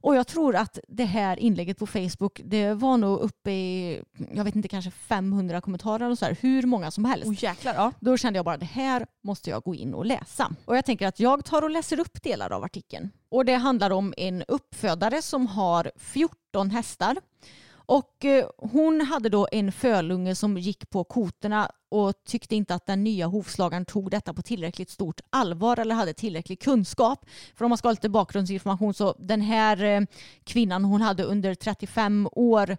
[0.05, 4.03] Och jag tror att det här inlägget på Facebook, det var nog uppe i,
[4.35, 7.27] jag vet inte, kanske 500 kommentarer och så här, hur många som helst.
[7.27, 7.93] oh, jäklar, ja.
[8.01, 10.51] Då kände jag bara det här måste jag gå in och läsa.
[10.65, 13.11] Och jag tänker att jag tar och läser upp delar av artikeln.
[13.29, 17.17] Och det handlar om en uppfödare som har 14 hästar.
[17.87, 22.87] Och eh, hon hade då en fölunge som gick på koterna och tyckte inte att
[22.87, 27.27] den nya hovslagaren tog detta på tillräckligt stort allvar eller hade tillräcklig kunskap.
[27.55, 30.01] För om man ska ha lite bakgrundsinformation så den här eh,
[30.45, 32.77] kvinnan hon hade under 35 år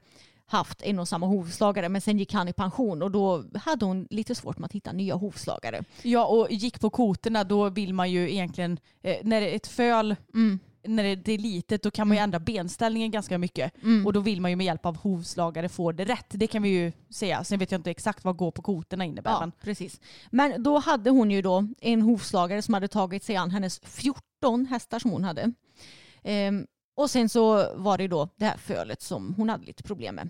[0.47, 4.07] haft en och samma hovslagare men sen gick han i pension och då hade hon
[4.09, 5.83] lite svårt med att hitta nya hovslagare.
[6.01, 10.59] Ja, och gick på koterna då vill man ju egentligen, eh, när ett föl, Mm.
[10.88, 13.83] När det är litet då kan man ju ändra benställningen ganska mycket.
[13.83, 14.05] Mm.
[14.05, 16.25] Och då vill man ju med hjälp av hovslagare få det rätt.
[16.29, 17.43] Det kan vi ju säga.
[17.43, 19.31] Sen vet jag inte exakt vad gå på koterna innebär.
[19.31, 20.01] Ja, Men precis.
[20.29, 24.65] Men då hade hon ju då en hovslagare som hade tagit sig an hennes 14
[24.65, 25.53] hästar som hon hade.
[26.23, 30.15] Ehm, och sen så var det då det här fölet som hon hade lite problem
[30.15, 30.29] med.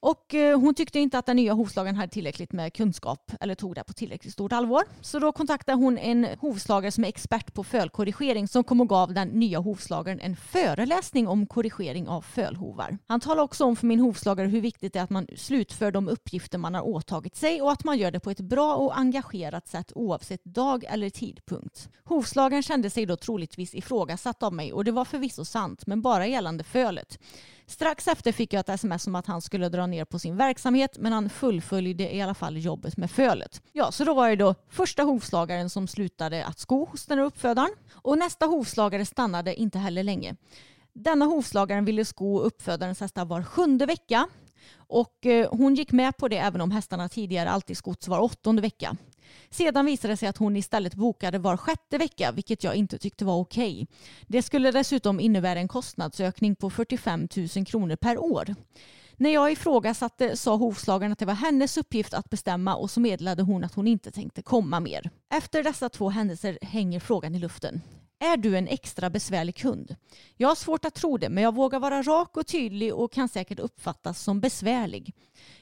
[0.00, 3.74] Och eh, hon tyckte inte att den nya hovslagaren hade tillräckligt med kunskap eller tog
[3.74, 4.82] det på tillräckligt stort allvar.
[5.00, 9.14] Så då kontaktade hon en hovslagare som är expert på fölkorrigering som kom och gav
[9.14, 12.98] den nya hovslagaren en föreläsning om korrigering av fölhovar.
[13.06, 16.08] Han talade också om för min hovslagare hur viktigt det är att man slutför de
[16.08, 19.68] uppgifter man har åtagit sig och att man gör det på ett bra och engagerat
[19.68, 21.88] sätt oavsett dag eller tidpunkt.
[22.04, 26.26] Hovslagaren kände sig då troligtvis ifrågasatt av mig och det var förvisso sant men bara
[26.26, 27.18] gällande fölet.
[27.70, 30.98] Strax efter fick jag ett sms om att han skulle dra ner på sin verksamhet
[30.98, 33.62] men han fullföljde i alla fall jobbet med fölet.
[33.72, 37.24] Ja, så då var det då första hovslagaren som slutade att sko hos den här
[37.24, 40.36] uppfödaren och nästa hovslagare stannade inte heller länge.
[40.92, 44.28] Denna hovslagaren ville sko uppfödarens hästar var sjunde vecka
[44.76, 48.62] och eh, hon gick med på det även om hästarna tidigare alltid skotts var åttonde
[48.62, 48.96] vecka.
[49.50, 53.24] Sedan visade det sig att hon istället bokade var sjätte vecka, vilket jag inte tyckte
[53.24, 53.86] var okej.
[54.26, 58.54] Det skulle dessutom innebära en kostnadsökning på 45 000 kronor per år.
[59.16, 63.42] När jag ifrågasatte sa hovslagaren att det var hennes uppgift att bestämma och så meddelade
[63.42, 65.10] hon att hon inte tänkte komma mer.
[65.32, 67.80] Efter dessa två händelser hänger frågan i luften.
[68.22, 69.96] Är du en extra besvärlig kund?
[70.36, 73.28] Jag har svårt att tro det, men jag vågar vara rak och tydlig och kan
[73.28, 75.14] säkert uppfattas som besvärlig.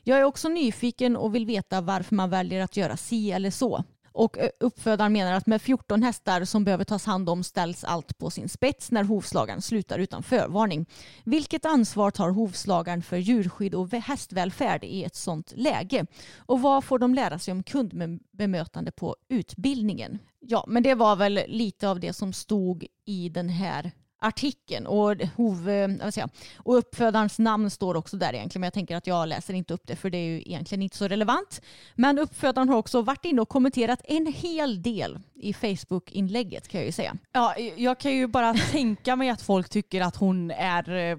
[0.02, 3.84] Jag är också nyfiken och vill veta varför man väljer att göra si eller så.
[4.12, 8.18] Och eh, uppfödaren menar att med 14 hästar som behöver tas hand om ställs allt
[8.18, 10.86] på sin spets när hovslagaren slutar utan förvarning.
[11.24, 16.06] Vilket ansvar tar hovslagaren för djurskydd och hästvälfärd i ett sådant läge?
[16.36, 20.18] Och vad får de lära sig om kundbemötande på utbildningen?
[20.40, 25.16] Ja, men det var väl lite av det som stod i den här artikeln och,
[25.36, 29.28] hov, eh, jag, och uppfödarens namn står också där egentligen men jag tänker att jag
[29.28, 31.60] läser inte upp det för det är ju egentligen inte så relevant.
[31.94, 36.86] Men uppfödaren har också varit inne och kommenterat en hel del i Facebook-inlägget kan jag
[36.86, 37.16] ju säga.
[37.32, 41.18] Ja, jag kan ju bara tänka mig att folk tycker att hon är, eh,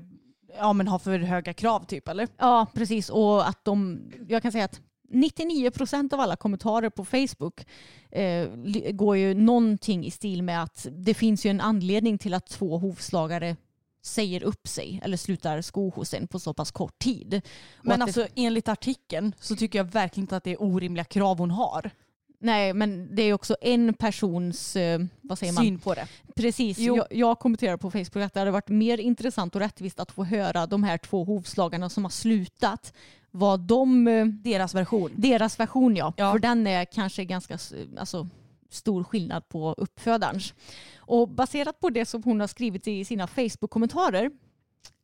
[0.57, 2.28] ja men har för höga krav typ eller?
[2.38, 3.09] Ja, precis.
[3.09, 7.66] Och att de, jag kan säga att 99 procent av alla kommentarer på Facebook
[8.12, 8.49] eh,
[8.91, 12.78] går ju någonting i stil med att det finns ju en anledning till att två
[12.78, 13.55] hovslagare
[14.01, 17.41] säger upp sig eller slutar sko hos en på så pass kort tid.
[17.82, 21.51] Men alltså enligt artikeln så tycker jag verkligen inte att det är orimliga krav hon
[21.51, 21.82] har.
[21.82, 21.89] det,
[22.39, 25.64] nej, men det är också en persons, eh, vad säger man?
[25.64, 26.07] Syn på det.
[26.36, 26.97] Precis, Jo.
[26.97, 30.24] jag, jag kommenterar på Facebook att det hade varit mer intressant och rättvist att få
[30.24, 32.93] höra de här två hovslagarna som har slutat,
[33.32, 35.12] vad de eh, Deras version.
[35.16, 36.14] Deras version ja.
[36.18, 36.32] Ja.
[36.32, 37.58] För den är kanske ganska
[38.00, 38.28] alltså,
[38.70, 40.54] stor skillnad på uppfödarens.
[40.98, 44.32] Och baserat på det som hon har skrivit i sina Facebook-kommentarer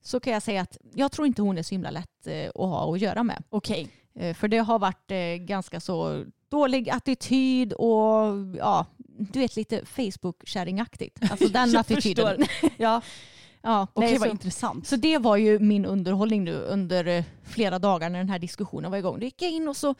[0.02, 2.70] så kan jag säga att jag tror inte hon är så himla lätt eh, att
[2.70, 3.44] ha att göra med.
[3.50, 3.88] Okej.
[4.16, 5.12] Eh, för det har varit
[5.48, 11.32] ganska så dålig attityd och ja, du vet lite Facebook-kärringaktigt.
[11.32, 12.46] Alltså den Jag attityden.
[12.78, 13.02] Ja,
[13.66, 14.88] ja, okej nej, vad så- intressant.
[14.88, 18.92] så det var ju min underhållning nu under eh, flera dagar när den här diskussionen
[18.92, 19.20] var igång.
[19.20, 19.96] Då gick jag in och så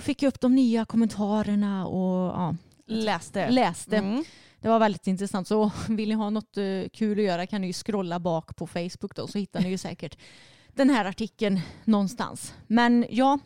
[0.00, 2.54] fick jag upp de nya kommentarerna och ja,
[2.86, 3.50] Läste.
[3.50, 3.96] läste.
[3.96, 4.24] Mm.
[4.60, 5.48] Det var väldigt intressant.
[5.48, 8.66] Så vill ni ha något eh, kul att göra kan ni ju scrolla bak på
[8.66, 10.18] Facebook då så hittar ni ju säkert
[10.74, 12.54] den här artikeln någonstans.
[12.66, 13.38] Men ja,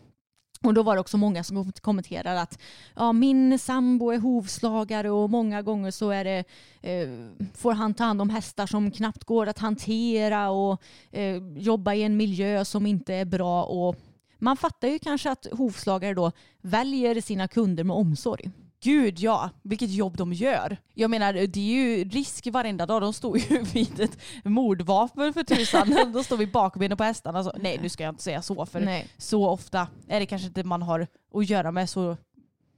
[0.65, 2.59] och då var det också många som kommenterade att
[2.95, 6.45] ja, min sambo är hovslagare och många gånger så är det,
[6.83, 7.09] eh,
[7.55, 12.03] får han ta hand om hästar som knappt går att hantera och eh, jobba i
[12.03, 13.65] en miljö som inte är bra.
[13.65, 13.97] Och
[14.39, 18.51] man fattar ju kanske att hovslagare då väljer sina kunder med omsorg.
[18.85, 20.77] Gud ja, vilket jobb de gör.
[20.95, 23.03] Jag menar det är ju risk varenda dag.
[23.03, 25.91] De står ju vid ett mordvapen för tusan.
[26.13, 27.39] De står vid bakbenen på hästarna.
[27.39, 29.09] Alltså, nej nu ska jag inte säga så för Nej.
[29.19, 32.17] så ofta är det kanske inte man har att göra med så,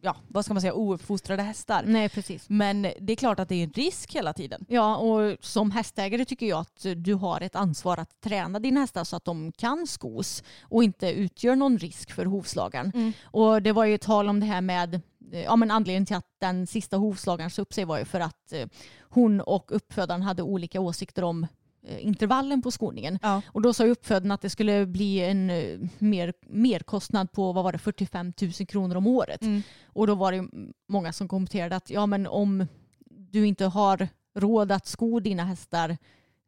[0.00, 1.82] ja vad ska man säga, ouppfostrade hästar.
[1.86, 2.44] Nej, precis.
[2.48, 4.64] Men det är klart att det är en risk hela tiden.
[4.68, 9.04] Ja, och som hästägare tycker jag att du har ett ansvar att träna dina hästar
[9.04, 13.12] så att de kan skos och inte utgör någon risk för hovslagaren.
[13.24, 15.00] Och det var ju tal om det här med,
[15.30, 18.52] ja men anledningen till att den sista hovslagaren sa upp sig var ju för att
[18.52, 18.66] eh,
[19.00, 21.46] hon och uppfödaren hade olika åsikter om
[21.82, 23.18] eh, intervallen på skoningen.
[23.22, 23.42] Ja.
[23.52, 27.72] Och då sa uppfödaren att det skulle bli en eh, mer, merkostnad på vad var
[27.72, 29.42] det, 45 000 kronor om året.
[29.42, 29.62] Mm.
[29.86, 30.48] Och då var det
[30.88, 32.66] många som kommenterade att ja men om
[33.06, 35.96] du inte har råd att sko dina hästar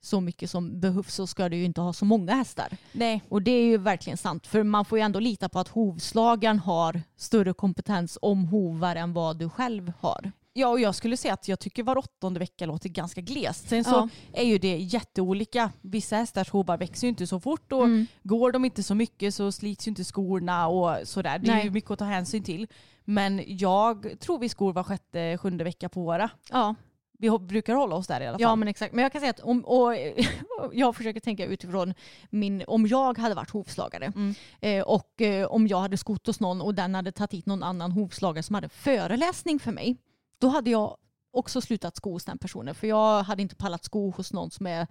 [0.00, 2.76] så mycket som behövs så ska du ju inte ha så många hästar.
[2.92, 5.68] Nej, Och det är ju verkligen sant för man får ju ändå lita på att
[5.68, 10.32] hovslagaren har större kompetens om hovar än vad du själv har.
[10.52, 13.68] Ja, och jag skulle säga att jag tycker var åttonde vecka låter ganska glest.
[13.68, 14.08] Sen så Ja.
[14.32, 15.70] är ju det jätteolika.
[15.80, 18.06] Vissa hästars hovar växer ju inte så fort och Mm.
[18.22, 21.38] går de inte så mycket så slits ju inte skorna och sådär.
[21.38, 21.64] Det är Nej.
[21.64, 22.66] ju mycket att ta hänsyn till.
[23.04, 26.30] Men jag tror vi skor var sjätte, sjunde vecka på våra.
[26.50, 26.74] Ja,
[27.20, 28.42] Vi brukar hålla oss där i alla fall.
[28.42, 28.94] ja men exakt.
[28.94, 29.92] Men jag kan säga att om, och,
[30.72, 31.94] jag försöker tänka utifrån
[32.30, 34.34] min, om jag hade varit hovslagare Mm.
[34.60, 37.62] eh, och eh, om jag hade skott hos någon och den hade tagit hit någon
[37.62, 39.96] annan hovslagare som hade föreläsning för mig.
[40.38, 40.96] Då hade jag
[41.30, 44.66] också slutat sko hos den personen för jag hade inte pallat sko hos någon som
[44.66, 44.86] är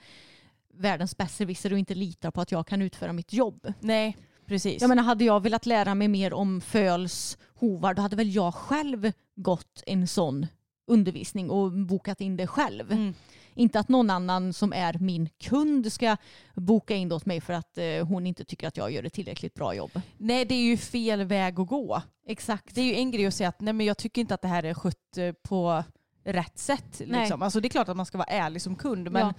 [0.73, 3.73] världens besserwisser och inte litar på att jag kan utföra mitt jobb.
[3.79, 4.81] Nej, precis.
[4.81, 8.53] Jag menar, hade jag velat lära mig mer om föls hovar då hade väl jag
[8.55, 10.47] själv gått en sån
[10.87, 12.91] undervisning och bokat in det själv.
[12.91, 13.13] Mm.
[13.53, 16.17] Inte att någon annan som är min kund ska
[16.55, 19.13] boka in det åt mig för att eh, hon inte tycker att jag gör ett
[19.13, 20.01] tillräckligt bra jobb.
[20.17, 22.01] Nej, det är ju fel väg att gå.
[22.27, 22.75] Exakt.
[22.75, 24.47] Det är ju en grej att säga att nej, men jag tycker inte att det
[24.47, 25.83] här är skött eh, på
[26.23, 27.01] rätt sätt.
[27.05, 27.41] Liksom.
[27.41, 29.33] Alltså, det är klart att man ska vara ärlig som kund men Ja.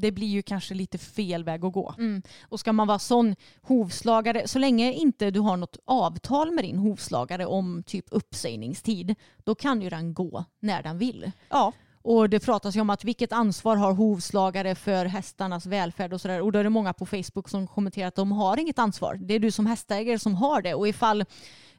[0.00, 1.94] Det blir ju kanske lite fel väg att gå.
[1.98, 2.22] Mm.
[2.42, 6.78] Och ska man vara sån hovslagare, så länge inte du har något avtal med din
[6.78, 11.30] hovslagare om typ uppsägningstid, då kan ju den gå när den vill.
[11.48, 11.72] Ja,
[12.08, 16.40] Och det pratas ju om att vilket ansvar har hovslagare för hästarnas välfärd och sådär.
[16.40, 19.18] Och då är det många på Facebook som kommenterar att de har inget ansvar.
[19.22, 20.74] Det är du som hästägare som har det.
[20.74, 21.20] Och ifall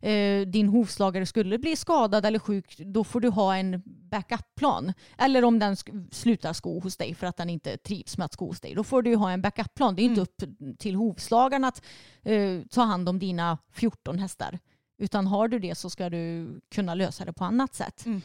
[0.02, 4.94] eh, din hovslagare skulle bli skadad eller sjuk, då får du ha en backup-plan.
[5.18, 5.76] Eller om den
[6.12, 8.84] slutar sko hos dig för att den inte trivs med att sko hos dig, då
[8.84, 9.96] får du ha en backup-plan.
[9.96, 10.44] Det är inte upp
[10.78, 11.82] till hovslagaren att
[12.24, 14.60] eh, ta hand om dina 14 hästar.
[14.98, 18.06] Utan har du det så ska du kunna lösa det på annat sätt.
[18.06, 18.22] Mm.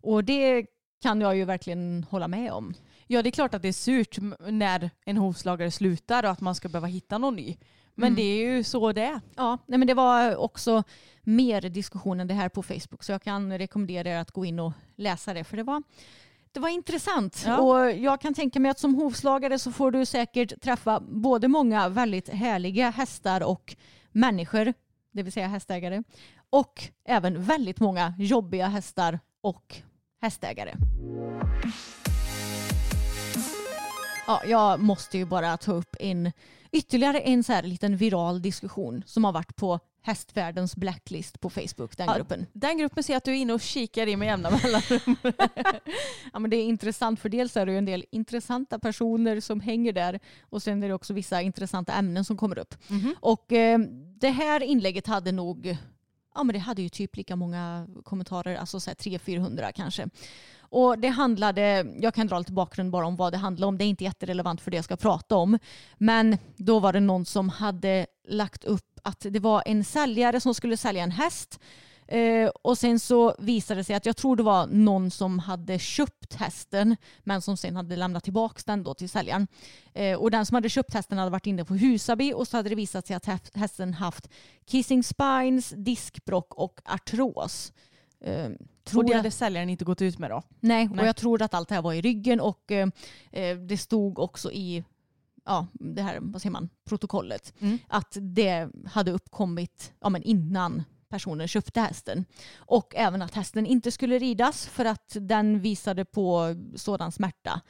[0.00, 0.66] Och det
[1.02, 2.74] kan jag ju verkligen hålla med om.
[3.06, 4.18] Ja det är klart att det är surt
[4.48, 7.56] när en hovslagare slutar och att man ska behöva hitta någon ny.
[7.94, 8.16] Men Mm.
[8.16, 9.20] det är ju så det är.
[9.36, 10.82] Ja, nej men det var också
[11.22, 14.60] mer diskussion än det här på Facebook så jag kan rekommendera er att gå in
[14.60, 15.82] och läsa det för det var,
[16.52, 17.42] det var intressant.
[17.46, 17.58] Ja.
[17.60, 21.88] Och jag kan tänka mig att som hovslagare så får du säkert träffa både många
[21.88, 23.76] väldigt härliga hästar och
[24.12, 24.74] människor,
[25.12, 26.02] det vill säga hästägare,
[26.50, 29.82] och även väldigt många jobbiga hästar och
[30.20, 30.74] hästägare.
[34.26, 36.32] Ja, jag måste ju bara ta upp en
[36.72, 41.96] ytterligare en så här liten viral diskussion som har varit på hästvärldens blacklist på Facebook,
[41.96, 42.46] den Ja, gruppen.
[42.52, 45.16] Den gruppen ser att du är inne och kikar i med jämna mellanrum.
[46.32, 49.60] Ja, men det är intressant för dels är det ju en del intressanta personer som
[49.60, 52.74] hänger där och sen är det också vissa intressanta ämnen som kommer upp.
[53.20, 53.78] Och eh,
[54.20, 55.76] det här inlägget hade nog,
[56.34, 60.08] ja men det hade ju typ lika många kommentarer, alltså så här 300-400 kanske.
[60.60, 63.84] Och det handlade, jag kan dra lite bakgrund bara om vad det handlade om, det
[63.84, 65.58] är inte jätterelevant för det jag ska prata om.
[65.98, 70.54] Men då var det någon som hade lagt upp att det var en säljare som
[70.54, 71.60] skulle sälja en häst
[72.08, 75.78] Eh, och sen så visade det sig att jag tror det var någon som hade
[75.78, 79.46] köpt hästen men som sen hade lämnat tillbaka den då till säljaren.
[79.94, 82.68] Eh, och den som hade köpt hästen hade varit inne på Husaby och så hade
[82.68, 84.28] det visat sig att hä- hästen haft
[84.66, 87.72] kissing spines, diskbrock och artros.
[88.20, 88.48] Eh,
[88.84, 90.42] tror och det hade säljaren inte gått ut med då.
[90.60, 91.00] Nej, Nej.
[91.00, 92.88] och jag tror att allt det här var i ryggen och eh,
[93.32, 94.84] eh, det stod också i
[95.44, 97.78] ja, det här, vad säger man, protokollet Mm.
[97.88, 102.24] att det hade uppkommit ja, men innan personen köpte hästen.
[102.56, 107.60] Och även att hästen inte skulle ridas för att den visade på sådan smärta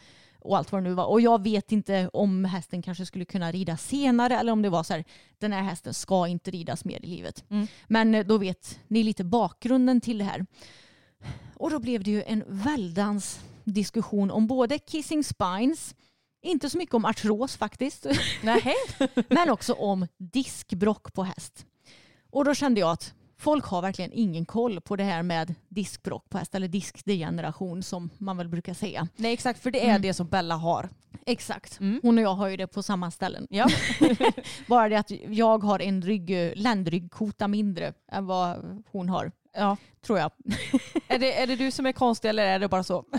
[0.40, 1.06] och allt vad det nu var.
[1.06, 4.82] Och jag vet inte om hästen kanske skulle kunna rida senare eller om det var
[4.82, 5.04] så här,
[5.38, 7.44] den här hästen ska inte ridas mer i livet.
[7.50, 7.66] Mm.
[7.86, 10.46] Men eh, då vet ni lite bakgrunden till det här.
[11.54, 15.94] Och då blev det ju en väldans diskussion om både kissing spines,
[16.42, 18.06] inte så mycket om artros faktiskt,
[19.28, 21.66] men också om diskbrock på häst.
[22.30, 26.28] Och då kände jag att folk har verkligen ingen koll på det här med diskbråck
[26.30, 29.08] på häst eller diskdegeneration som man väl brukar säga.
[29.16, 30.02] Nej exakt, för det är Mm.
[30.02, 30.88] det som Bella har.
[31.26, 31.80] Exakt.
[31.80, 32.00] Mm.
[32.02, 33.46] Hon och jag har ju det på samma ställen.
[33.50, 33.66] Ja.
[34.66, 39.32] Bara det att jag har en rygg, ländryggkota mindre än vad hon har.
[39.58, 39.76] Ja.
[40.06, 40.30] Tror jag.
[41.08, 42.98] Är, det, är det du som är konstig eller är det bara så?
[43.12, 43.18] Eh,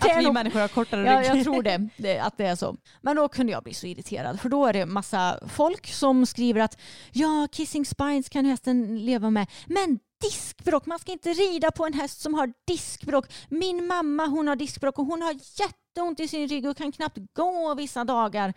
[0.00, 1.26] det Att vi nog- människor har kortare Ja, rygg?
[1.38, 2.76] jag tror det, det, att det är så.
[3.00, 6.60] Men då kunde jag bli så irriterad för då är det massa folk som skriver
[6.60, 6.78] att
[7.12, 11.92] ja, kissing spines kan hästen leva med, men diskbråck, man ska inte rida på en
[11.92, 13.26] häst som har diskbråck.
[13.48, 17.18] Min mamma hon har diskbråck och hon har jätteont i sin rygg och kan knappt
[17.32, 18.54] gå vissa dagar.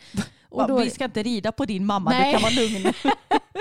[0.49, 2.25] Och då, Vi ska inte rida på din mamma, Nej.
[2.25, 2.93] du kan vara lugn.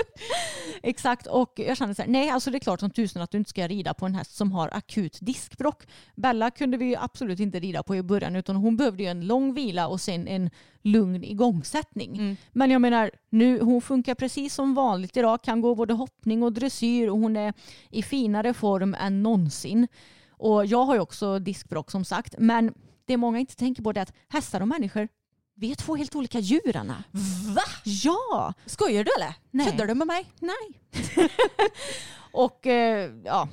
[0.83, 3.37] Exakt, och jag kände så här, nej alltså det är klart som tusen att du
[3.37, 5.83] inte ska rida på en häst som har akut diskbråck.
[6.15, 9.27] Bella kunde vi ju absolut inte rida på i början utan hon behövde ju en
[9.27, 10.49] lång vila och sen en
[10.81, 12.17] lugn igångsättning.
[12.17, 12.37] Mm.
[12.51, 16.53] Men jag menar, nu, hon funkar precis som vanligt idag, kan gå både hoppning och
[16.53, 17.53] dressyr och hon är
[17.89, 19.87] i finare form än någonsin.
[20.29, 22.73] Och jag har ju också diskbråck som sagt, men
[23.05, 25.07] det många inte tänker på det är att hästar och människor,
[25.55, 27.03] vi är två helt olika djur Anna.
[27.55, 27.63] Va?
[27.83, 28.53] Ja!
[28.65, 29.33] Skojar du eller?
[29.51, 29.71] Nej.
[29.71, 30.25] Kuddar du med mig?
[30.39, 30.81] Nej.
[32.31, 33.49] och eh, ja,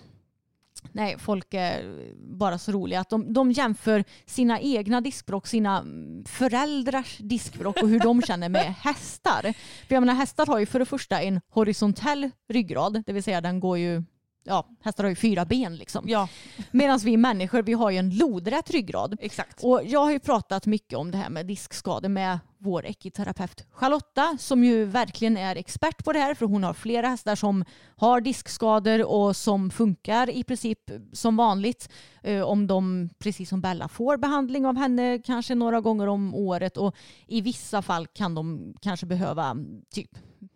[0.92, 5.84] nej, folk är bara så roliga att de, de jämför sina egna diskbråck, sina
[6.26, 9.42] föräldrars diskbråck och hur de känner med hästar.
[9.88, 13.40] För jag menar hästar har ju för det första en horisontell ryggrad, det vill säga
[13.40, 14.02] den går ju
[14.44, 16.04] Ja, hästar har ju fyra ben liksom.
[16.08, 16.28] Ja,
[16.70, 19.18] Medan vi människor vi har ju en lodrätt ryggrad.
[19.20, 19.64] exakt.
[19.64, 24.36] Och jag har ju pratat mycket om det här med diskskador med vår ekiterapeut Charlotta
[24.38, 27.64] som ju verkligen är expert på det här för hon har flera hästar som
[27.96, 30.78] har diskskador och som funkar i princip
[31.12, 31.88] som vanligt
[32.22, 36.76] eh, om de precis som Bella får behandling av henne kanske några gånger om året
[36.76, 39.56] och i vissa fall kan de kanske behöva
[39.94, 40.10] typ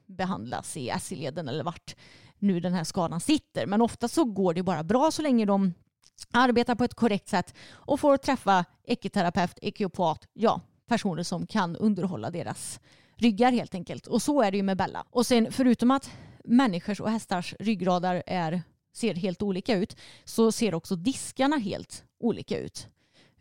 [0.07, 1.97] behandlas i SI-leden eller vart
[2.39, 3.66] nu den här skadan sitter.
[3.66, 5.74] Men ofta så går det bara bra så länge de
[6.32, 12.30] arbetar på ett korrekt sätt och får träffa ekiterapeut, ekiopat, ja, personer som kan underhålla
[12.30, 12.80] deras
[13.16, 14.07] ryggar helt enkelt.
[14.07, 15.05] Och så är det ju med Bella.
[15.11, 16.11] Och sen förutom att
[16.45, 18.62] människors och hästars ryggradar är,
[18.93, 22.89] ser helt olika ut så ser också diskarna helt olika ut.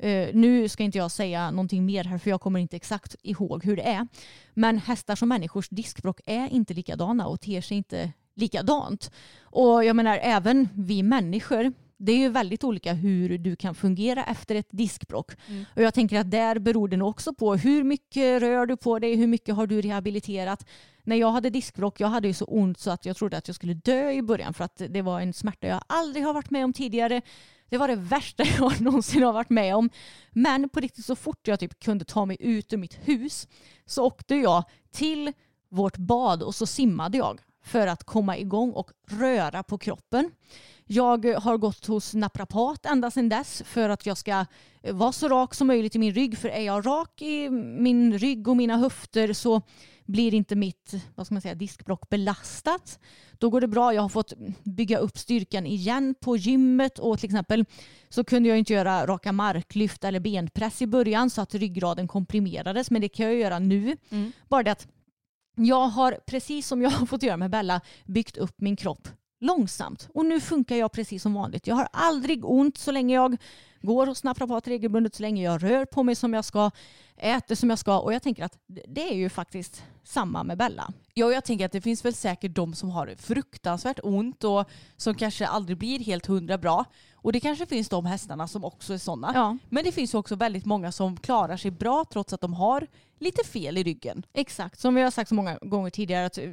[0.04, 3.64] Uh, nu ska inte jag säga någonting mer här för jag kommer inte exakt ihåg
[3.64, 4.08] hur det är.
[4.54, 9.11] Men hästars och människors diskbråck är inte likadana och ter sig inte likadant.
[9.43, 11.73] Och jag menar även vi människor
[12.05, 15.31] det är ju väldigt olika hur du kan fungera efter ett diskbråck.
[15.47, 15.65] Mm.
[15.75, 18.99] Och jag tänker att där beror det nog också på hur mycket rör du på
[18.99, 20.65] dig, hur mycket har du rehabiliterat.
[21.03, 23.55] När jag hade diskbråck, jag hade ju så ont så att jag trodde att jag
[23.55, 26.65] skulle dö i början för att det var en smärta jag aldrig har varit med
[26.65, 27.21] om tidigare.
[27.69, 29.89] Det var det värsta jag någonsin har varit med om.
[30.31, 33.47] Men på riktigt så fort jag typ kunde ta mig ut ur mitt hus
[33.86, 35.34] så åkte jag till
[35.69, 40.32] vårt bad och så simmade jag för att komma igång och röra på kroppen.
[40.86, 44.45] Jag har gått hos naprapat ända sedan dess för att jag ska
[44.91, 46.38] vara så rak som möjligt i min rygg.
[46.38, 49.61] För är jag rak i min rygg och mina höfter så
[50.05, 52.99] blir inte mitt vad ska man säga, diskbråck belastat.
[53.38, 53.93] Då går det bra.
[53.93, 54.34] Jag har fått
[54.64, 57.66] bygga upp styrkan igen på gymmet och till exempel
[58.09, 62.91] så kunde jag inte göra raka marklyft eller benpress i början så att ryggraden komprimerades
[62.91, 63.97] men det kan jag göra nu.
[64.09, 64.32] Mm.
[64.49, 64.88] Bara det att
[65.56, 69.08] jag har, precis som jag har fått göra med Bella, byggt upp min kropp
[69.43, 70.10] långsamt.
[70.14, 71.68] Och nu funkar jag precis som vanligt.
[71.68, 73.38] Jag har aldrig ont så länge jag
[73.82, 76.72] går hos naprapat regelbundet, så länge jag rör på mig som jag ska,
[77.18, 77.99] äter som jag ska.
[77.99, 80.93] Och jag tänker att det är ju faktiskt samma med Bella.
[81.14, 85.16] Ja, jag tänker att det finns väl säkert de som har fruktansvärt ont och som
[85.16, 86.86] kanske aldrig blir helt hundra bra.
[87.16, 89.32] Och det kanske finns de hästarna som också är sådana.
[89.34, 92.88] Ja, Men det finns också väldigt många som klarar sig bra trots att de har
[93.24, 94.26] lite fel i ryggen.
[94.34, 94.80] exakt.
[94.80, 96.51] Som vi har sagt så många gånger tidigare att eh,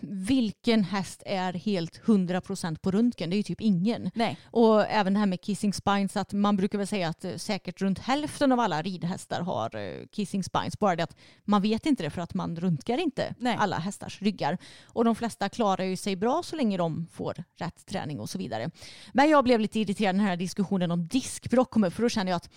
[0.00, 3.30] vilken häst är helt 100% på röntgen?
[3.30, 4.10] Det är ju typ ingen.
[4.14, 4.38] Nej.
[4.44, 7.80] Och även det här med kissing spines, att man brukar väl säga att eh, säkert
[7.80, 10.78] runt hälften av alla ridhästar har eh, kissing spines.
[10.78, 13.56] Bara det att man vet inte det för att man röntgar inte Nej.
[13.58, 14.58] alla hästars ryggar.
[14.84, 18.38] Och de flesta klarar ju sig bra så länge de får rätt träning och så
[18.38, 18.70] vidare.
[19.12, 22.08] Men jag blev lite irriterad när den här diskussionen om diskbråck kom upp för då
[22.08, 22.50] kände jag att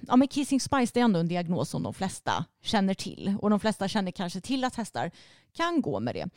[0.00, 3.36] ja, men kissing spines det är ändå en diagnos som de flesta känner till.
[3.40, 5.10] Och de flesta känner kanske till att hästar
[5.52, 6.28] kan gå med det.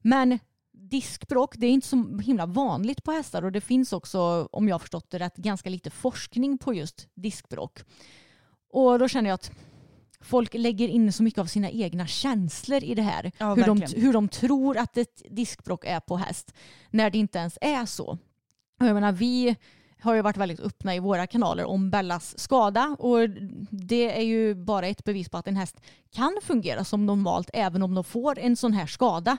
[0.00, 0.38] Men
[0.72, 4.74] diskbråck det är inte så himla vanligt på hästar och det finns också, om jag
[4.74, 7.80] har förstått det rätt, ganska lite forskning på just diskbråck.
[8.70, 9.52] Och då känner jag att
[10.20, 13.32] folk lägger in så mycket av sina egna känslor i det här.
[13.38, 16.54] Ja, hur, de, hur de tror att ett diskbråck är på häst
[16.90, 18.18] när det inte ens är så.
[18.78, 19.56] Jag menar, vi
[20.04, 23.30] har ju varit väldigt öppna i våra kanaler om Bellas skada och
[23.70, 25.80] det är ju bara ett bevis på att en häst
[26.14, 29.36] kan fungera som normalt även om de får en sån här skada.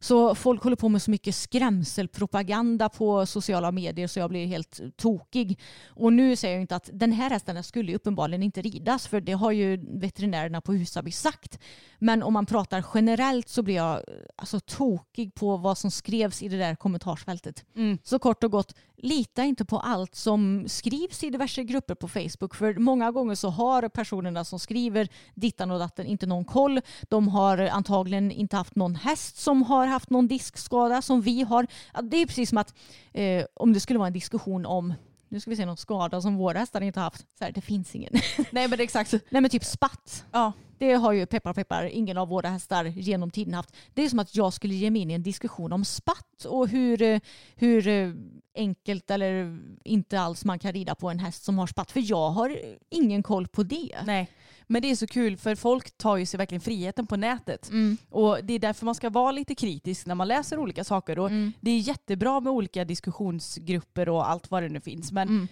[0.00, 4.80] Så folk håller på med så mycket skrämselpropaganda på sociala medier så jag blir helt
[4.96, 5.60] tokig.
[5.86, 9.32] Och nu säger jag inte att den här hästen skulle uppenbarligen inte ridas för det
[9.32, 11.58] har ju veterinärerna på Husaby sagt.
[11.98, 14.02] Men om man pratar generellt så blir jag
[14.38, 17.64] alltså tokig på vad som skrevs i det där kommentarsfältet.
[17.76, 17.98] Mm.
[18.02, 22.54] Så kort och gott, lita inte på allt som skrivs i diverse grupper på Facebook.
[22.54, 26.80] För många gånger så har personerna som skriver dittan och datten inte någon koll.
[27.08, 31.66] De har antagligen inte haft någon häst som har haft någon diskskada som vi har.
[32.02, 32.74] Det är precis som att
[33.12, 34.94] eh, om det skulle vara en diskussion om
[35.28, 37.26] nu ska vi se någon skada som våra hästar inte haft.
[37.38, 38.12] Så här, det finns ingen.
[38.50, 39.12] Nej men exakt.
[39.12, 40.24] Nej men typ spatt.
[40.32, 40.52] Ja.
[40.78, 43.76] Det har ju peppar peppar ingen av våra hästar genom tiden haft.
[43.94, 46.68] Det är som att jag skulle ge mig in i en diskussion om spatt och
[46.68, 47.20] hur, eh,
[47.56, 48.12] hur eh,
[48.54, 51.90] enkelt eller inte alls man kan rida på en häst som har spatt.
[51.90, 52.58] För jag har
[52.90, 53.98] ingen koll på det.
[54.06, 54.30] Nej.
[54.70, 57.68] Men det är så kul för folk tar ju sig verkligen friheten på nätet.
[57.70, 57.96] Mm.
[58.10, 61.18] Och det är därför man ska vara lite kritisk när man läser olika saker.
[61.18, 61.52] Och Mm.
[61.60, 65.12] Det är jättebra med olika diskussionsgrupper och allt vad det nu finns.
[65.12, 65.48] Men Mm.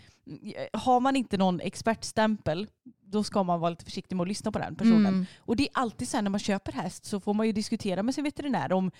[0.72, 2.66] har man inte någon expertstämpel
[3.08, 5.06] då ska man vara lite försiktig med att lyssna på den personen.
[5.06, 5.26] Mm.
[5.38, 8.02] Och det är alltid så här när man köper häst så får man ju diskutera
[8.02, 8.90] med sin veterinär om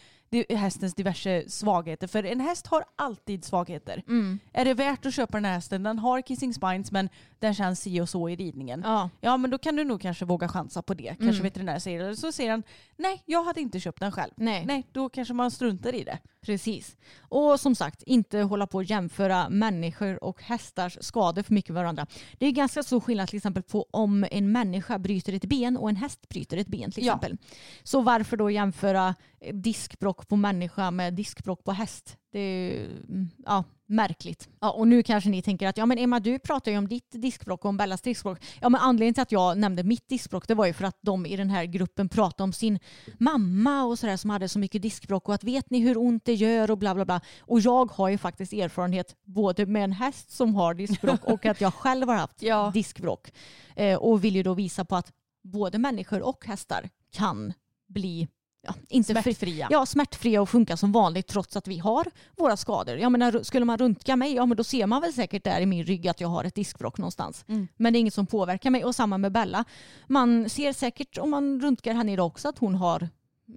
[0.49, 2.07] hästens diverse svagheter.
[2.07, 4.03] För en häst har alltid svagheter.
[4.09, 4.39] Mm.
[4.53, 5.83] Är det värt att köpa den här hästen?
[5.83, 7.09] Den har kissing spines men
[7.39, 8.83] den känns si och så i ridningen.
[8.85, 9.11] Ja.
[9.21, 11.09] Ja men då kan du nog kanske våga chansa på det.
[11.09, 11.43] Kanske Mm.
[11.43, 12.17] veterinär säger det.
[12.17, 12.63] Så säger han
[12.97, 14.33] nej jag hade inte köpt den själv.
[14.37, 14.67] Nej.
[14.67, 16.19] Nej då kanske man struntar i det.
[16.41, 16.97] Precis.
[17.21, 21.83] Och som sagt, inte hålla på att jämföra människor och hästars skador för mycket med
[21.83, 22.07] varandra.
[22.39, 25.89] Det är ganska stor skillnad till exempel på om en människa bryter ett ben och
[25.89, 27.13] en häst bryter ett ben till Ja.
[27.15, 27.39] exempel.
[27.83, 29.15] Så varför då jämföra
[29.53, 32.17] diskbrock på människa med diskbrock på häst?
[32.33, 34.49] Det är mm, ja, märkligt.
[34.61, 37.11] Ja, och nu kanske ni tänker att ja men Emma du pratar ju om ditt
[37.11, 38.39] diskbrock och om Bellas diskbrock.
[38.61, 41.27] Ja men anledningen till att jag nämnde mitt diskbrock det var ju för att de
[41.27, 42.79] i den här gruppen pratade om sin
[43.19, 46.35] mamma och sådär som hade så mycket diskbrock och att vet ni hur ont det
[46.35, 47.21] gör och bla bla bla.
[47.41, 51.61] Och jag har ju faktiskt erfarenhet både med en häst som har diskbrock och att
[51.61, 52.71] jag själv har haft Ja.
[52.75, 53.33] diskbrock.
[53.77, 55.13] Eh, och vill ju då visa på att
[55.43, 57.53] både människor och hästar kan
[57.89, 58.29] bli
[58.67, 59.69] ja, inte fri- Smärtfria.
[59.71, 62.07] Ja, smärtfria och funka som vanligt trots att vi har
[62.37, 62.97] våra skador.
[62.99, 65.67] Jag menar, skulle man röntga mig, ja men då ser man väl säkert där i
[65.67, 67.45] min rygg att jag har ett diskbråck någonstans.
[67.49, 67.69] Mm.
[67.77, 68.85] Men det är inget som påverkar mig.
[68.85, 69.65] Och samma med Bella.
[70.07, 73.09] Man ser säkert om man röntgar henne idag också att hon har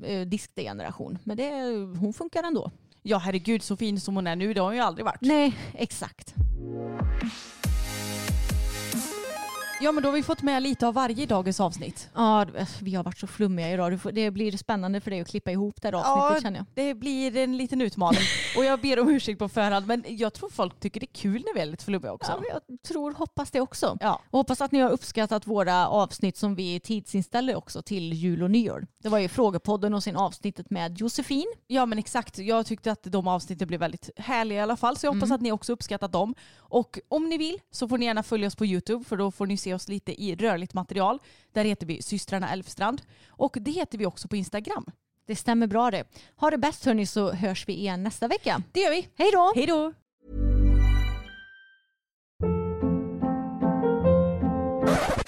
[0.03, 1.19] eh, diskdegeneration.
[1.23, 1.49] Men det,
[1.99, 2.71] hon funkar ändå.
[3.01, 5.21] Ja herregud så fin som hon är nu det har hon ju aldrig varit.
[5.21, 6.33] Nej, exakt.
[9.81, 12.09] Ja men då har vi fått med lite av varje i dagens avsnitt.
[12.15, 12.45] Ja,
[12.81, 13.99] vi har varit så flummiga idag.
[14.13, 16.65] Det blir spännande för dig att klippa ihop det här avsnittet känner jag.
[16.85, 18.19] det blir en liten utmaning.
[18.57, 21.43] och jag ber om ursäkt på förhand men jag tror folk tycker det är kul
[21.45, 22.31] när vi är lite flummiga också.
[22.49, 23.97] Ja, jag tror, hoppas det också.
[24.01, 24.21] Ja.
[24.29, 28.51] Och hoppas att ni har uppskattat våra avsnitt som vi tidsinställde också till jul och
[28.51, 28.87] nyår.
[29.03, 31.45] Det var ju Frågepodden och sen avsnittet med Josefin.
[31.67, 32.37] Ja men exakt.
[32.37, 34.97] Jag tyckte att de avsnitten blev väldigt härliga i alla fall.
[34.97, 35.35] Så jag hoppas Mm.
[35.35, 36.35] att ni också uppskattat dem.
[36.57, 39.45] Och om ni vill så får ni gärna följa oss på YouTube för då får
[39.45, 41.19] ni se oss lite i rörligt material.
[41.53, 43.01] Där heter vi systrarna Elfstrand.
[43.27, 44.85] Och det heter vi också på Instagram.
[45.27, 46.03] Det stämmer bra det.
[46.35, 48.61] Ha det bäst hörni så hörs vi igen nästa vecka.
[48.71, 49.07] Det gör vi.
[49.15, 49.51] Hej då!
[49.55, 49.93] Hej då!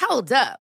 [0.09, 0.70] Hold up.